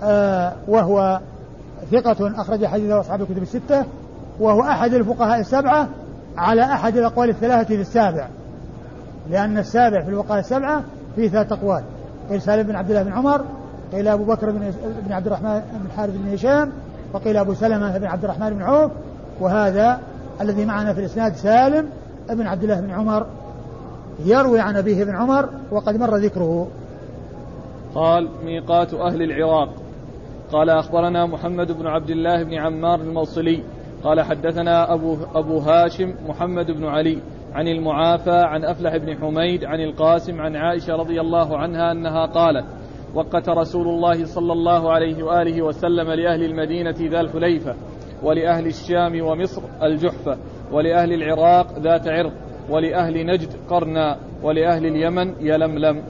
[0.02, 1.20] آه وهو
[1.90, 3.84] ثقة أخرج حديثه أصحاب الكتب الستة
[4.40, 5.88] وهو أحد الفقهاء السبعة
[6.38, 8.28] على أحد الأقوال الثلاثة في السابع
[9.30, 10.82] لأن السابع في الفقهاء السبعة
[11.16, 11.82] فيه ثلاث أقوال
[12.30, 13.44] قيل سالم بن عبد الله بن عمر
[13.92, 16.72] قيل أبو بكر بن عبد الرحمن بن الحارث بن هشام
[17.12, 18.90] وقيل أبو سلمة بن عبد الرحمن بن عوف
[19.40, 20.00] وهذا
[20.40, 21.86] الذي معنا في الإسناد سالم
[22.30, 23.26] بن عبد الله بن عمر
[24.24, 26.68] يروي عن أبيه بن عمر وقد مر ذكره.
[27.94, 29.68] قال ميقات أهل العراق.
[30.52, 33.62] قال أخبرنا محمد بن عبد الله بن عمار الموصلي.
[34.04, 37.18] قال حدثنا أبو, أبو هاشم محمد بن علي
[37.54, 42.64] عن المعافى عن أفلح بن حميد عن القاسم عن عائشة رضي الله عنها أنها قالت
[43.14, 47.74] وقت رسول الله صلى الله عليه وآله وسلم لأهل المدينة ذا الحليفة
[48.22, 50.36] ولأهل الشام ومصر الجحفة
[50.72, 52.32] ولأهل العراق ذات عرق
[52.70, 56.02] ولأهل نجد قرنا ولأهل اليمن يلملم.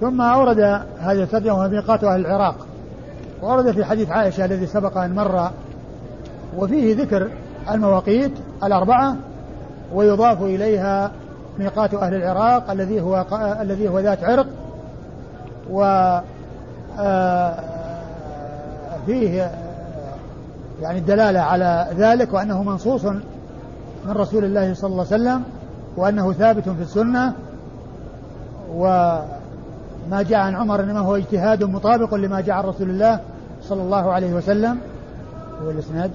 [0.00, 0.58] ثم أورد
[0.98, 2.66] هذه الترجمة ميقات أهل العراق.
[3.42, 5.50] وورد في حديث عائشة الذي سبق أن مر
[6.56, 7.30] وفيه ذكر
[7.70, 8.32] المواقيت
[8.64, 9.16] الأربعة
[9.94, 11.12] ويضاف إليها
[11.58, 13.26] ميقات أهل العراق الذي هو
[13.60, 14.46] الذي هو ذات عرق
[15.70, 15.82] و
[16.98, 17.54] آه،
[19.06, 19.50] فيه
[20.82, 25.42] يعني الدلالة على ذلك وأنه منصوص من رسول الله صلى الله عليه وسلم
[25.96, 27.32] وأنه ثابت في السنة
[28.74, 33.20] وما جاء عن عمر إنما هو اجتهاد مطابق لما جاء عن رسول الله
[33.62, 34.78] صلى الله عليه وسلم.
[35.64, 36.10] هو الإسناد.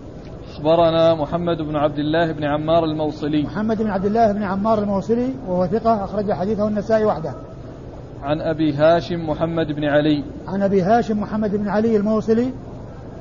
[0.53, 3.43] أخبرنا محمد بن عبد الله بن عمار الموصلي.
[3.43, 7.33] محمد بن عبد الله بن عمار الموصلي وهو ثقة أخرج حديثه النسائي وحده.
[8.23, 10.23] عن أبي هاشم محمد بن علي.
[10.47, 12.53] عن أبي هاشم محمد بن علي الموصلي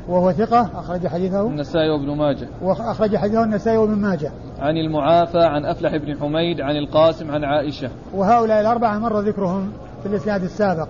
[0.08, 1.46] وهو ثقة أخرج حديثه.
[1.46, 2.48] النسائي وابن ماجه.
[2.62, 4.32] وأخرج حديثه النسائي وابن ماجه.
[4.58, 7.90] عن المعافى عن أفلح بن حميد عن القاسم عن عائشة.
[8.14, 9.72] وهؤلاء الأربعة مر ذكرهم
[10.02, 10.88] في الإسناد السابق.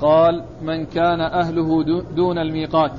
[0.00, 1.84] قال من كان أهله
[2.16, 2.92] دون الميقات.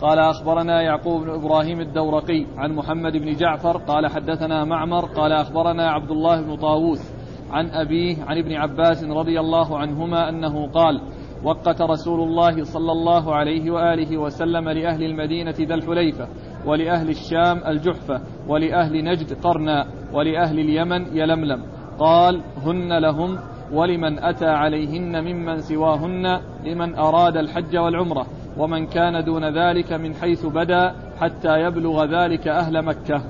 [0.00, 5.04] قال أخبرنا يعقوب بن إبراهيم الدورقي عن محمد بن جعفر قال حدثنا معمر.
[5.04, 7.19] قال أخبرنا عبد الله بن طاووس.
[7.50, 11.00] عن أبيه عن ابن عباس رضي الله عنهما أنه قال
[11.44, 16.28] وقت رسول الله صلى الله عليه وآله وسلم لأهل المدينة ذا الحليفة
[16.66, 21.62] ولأهل الشام الجحفة ولأهل نجد قرنا ولأهل اليمن يلملم.
[21.98, 23.38] قال هن لهم
[23.72, 28.26] ولمن أتى عليهن ممن سواهن لمن أراد الحج والعمرة
[28.58, 33.22] ومن كان دون ذلك من حيث بدا حتى يبلغ ذلك أهل مكة.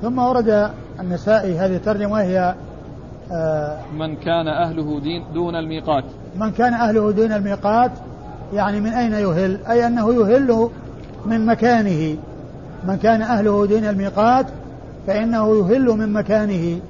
[0.00, 0.70] ثم ورد
[1.00, 2.54] النسائي هذه الترجمة وهي
[3.98, 6.04] من كان أهله دين دون الميقات.
[6.36, 7.90] من كان أهله دون الميقات
[8.52, 10.68] يعني من أين يهل؟ أي أنه يهل
[11.26, 12.16] من مكانه.
[12.84, 14.46] من كان أهله دون الميقات
[15.06, 16.80] فإنه يهل من مكانه.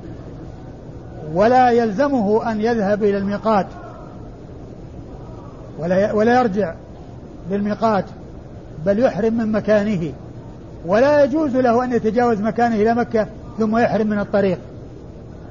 [1.34, 3.66] ولا يلزمه أن يذهب إلى الميقات.
[5.78, 6.74] ولا ولا يرجع
[7.50, 8.04] للميقات
[8.86, 10.12] بل يحرم من مكانه.
[10.86, 13.26] ولا يجوز له أن يتجاوز مكانه إلى مكة
[13.58, 14.58] ثم يحرم من الطريق.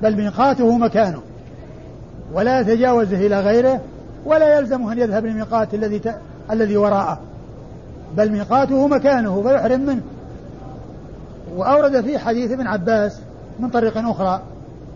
[0.03, 1.21] بل ميقاته مكانه
[2.33, 3.81] ولا يتجاوزه إلى غيره
[4.25, 6.15] ولا يلزمه أن يذهب للميقات الذي ت...
[6.51, 7.19] الذي وراءه.
[8.17, 10.01] بل ميقاته مكانه فيحرم منه.
[11.55, 13.19] وأورد في حديث ابن عباس
[13.59, 14.41] من طريق أخرى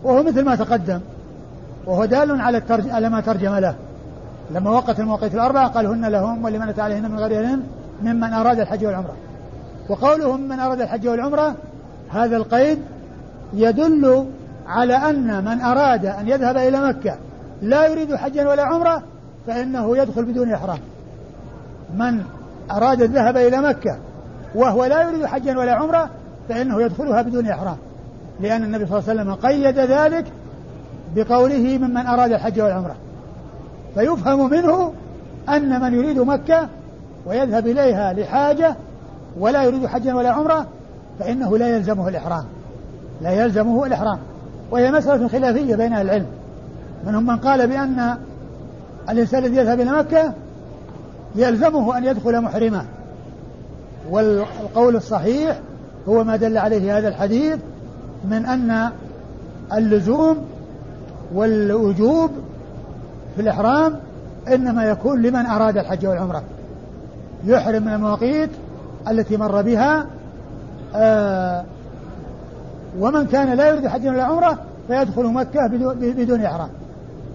[0.03, 0.99] وهو مثل ما تقدم
[1.85, 2.89] وهو دال على الترج...
[2.89, 3.75] على ما ترجم له.
[4.51, 7.63] لما وقت المواقيت الأربعة قال هن لهم ولمن أتى عليهن من غيرهن
[8.01, 9.15] ممن أراد الحج والعمرة.
[9.89, 11.55] وقولهم من أراد الحج والعمرة
[12.09, 12.79] هذا القيد
[13.53, 14.25] يدل
[14.67, 17.15] على أن من أراد أن يذهب إلى مكة
[17.61, 19.03] لا يريد حجا ولا عمرة
[19.47, 20.79] فإنه يدخل بدون إحرام.
[21.95, 22.23] من
[22.71, 23.97] أراد الذهاب إلى مكة
[24.55, 26.09] وهو لا يريد حجا ولا عمرة
[26.49, 27.77] فإنه يدخلها بدون إحرام.
[28.39, 30.25] لأن النبي صلى الله عليه وسلم قيد ذلك
[31.15, 32.95] بقوله ممن أراد الحج والعمرة.
[33.95, 34.93] فيفهم منه
[35.49, 36.67] أن من يريد مكة
[37.25, 38.75] ويذهب إليها لحاجة
[39.39, 40.65] ولا يريد حجا ولا عمرة
[41.19, 42.45] فإنه لا يلزمه الإحرام.
[43.21, 44.19] لا يلزمه الإحرام.
[44.71, 46.25] وهي مسألة خلافية بين أهل العلم.
[47.07, 48.17] منهم من قال بأن
[49.09, 50.33] الإنسان الذي يذهب إلى مكة
[51.35, 52.85] يلزمه أن يدخل محرما.
[54.09, 55.59] والقول الصحيح
[56.09, 57.59] هو ما دل عليه هذا الحديث
[58.29, 58.91] من أن
[59.73, 60.37] اللزوم
[61.33, 62.31] والوجوب
[63.35, 63.95] في الإحرام
[64.47, 66.43] إنما يكون لمن أراد الحج والعمرة.
[67.45, 68.49] يحرم من المواقيت
[69.09, 70.05] التي مر بها
[70.95, 71.63] آه
[72.99, 75.67] ومن كان لا يريد حج ولا عمرة فيدخل مكة
[76.01, 76.69] بدون إحرام.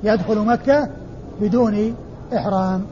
[0.05, 0.89] يدخل مكة
[1.41, 1.95] بدون
[2.37, 2.83] إحرام.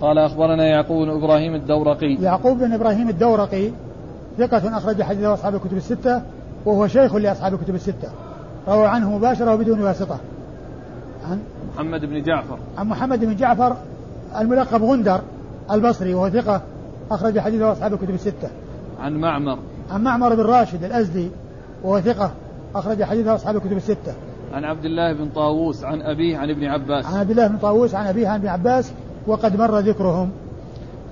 [0.00, 2.14] قال أخبرنا يعقوب بن إبراهيم الدورقي.
[2.14, 3.70] يعقوب بن إبراهيم الدورقي
[4.38, 6.22] ثقة أخرج حديثه أصحاب الكتب الستة
[6.64, 8.08] وهو شيخ لأصحاب الكتب الستة.
[8.68, 10.18] روى عنه مباشرة وبدون واسطة.
[11.30, 11.38] عن؟
[11.74, 12.58] محمد بن جعفر.
[12.78, 13.76] عن محمد بن جعفر
[14.38, 15.20] الملقب غندر
[15.70, 16.62] البصري وهو ثقة
[17.10, 18.48] أخرج حديثه أصحاب الكتب الستة.
[19.00, 19.58] عن معمر.
[19.90, 21.30] عن معمر بن راشد الأزدي.
[21.82, 22.32] وهو ثقة.
[22.74, 24.14] أخرج حديثه أصحاب الكتب الستة.
[24.52, 27.06] عن عبد الله بن طاووس عن أبيه عن ابن عباس.
[27.06, 28.92] عن عبد الله بن طاووس عن أبيه عن ابن عباس
[29.26, 30.30] وقد مر ذكرهم.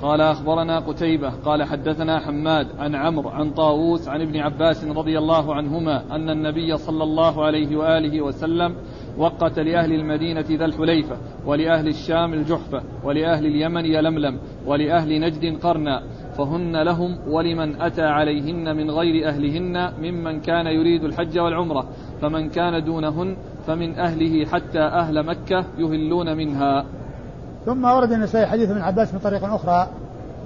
[0.02, 5.54] قال أخبرنا قتيبة قال حدثنا حماد عن عمرو عن طاووس عن ابن عباس رضي الله
[5.54, 8.74] عنهما أن النبي صلى الله عليه وآله وسلم
[9.18, 16.02] وقت لأهل المدينة ذا الحليفة ولأهل الشام الجحفة ولأهل اليمن يلملم ولأهل نجد قرنا
[16.38, 21.86] فهن لهم ولمن أتى عليهن من غير أهلهن ممن كان يريد الحج والعمرة
[22.20, 23.36] فمن كان دونهن
[23.66, 26.84] فمن أهله حتى أهل مكة يهلون منها.
[27.66, 29.88] ثم ورد النسائي حديث ابن عباس من طريق أخرى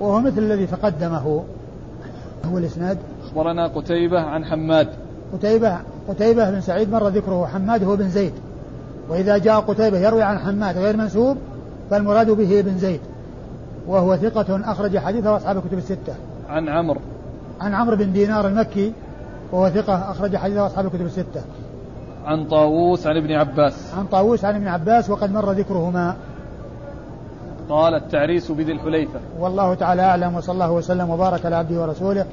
[0.01, 1.45] وهو مثل الذي تقدمه.
[2.45, 2.99] هو الإسناد.
[3.25, 4.89] أخبرنا قتيبة عن حماد.
[5.33, 8.33] قتيبة قتيبة بن سعيد مر ذكره حماد هو بن زيد.
[9.11, 11.37] وإذا جاء قتيبة يروي عن حماد غير منسوب
[11.91, 13.01] فالمراد به ابن زيد
[13.87, 16.15] وهو ثقة أخرج حديثه أصحاب الكتب الستة.
[16.49, 17.01] عن عمرو.
[17.61, 18.93] عن عمرو بن دينار المكي
[19.53, 21.43] وهو ثقة أخرج حديثه أصحاب الكتب الستة.
[22.25, 23.95] عن طاووس عن ابن عباس.
[23.99, 26.17] عن طاووس عن ابن عباس وقد مر ذكرهما.
[27.69, 29.21] قال التعريس بذي الحليفة.
[29.41, 32.27] والله تعالى أعلم وصلى الله وسلم وبارك على عبده ورسوله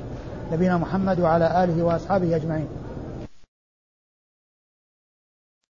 [0.53, 2.67] نبينا محمد وعلى آله وأصحابه أجمعين.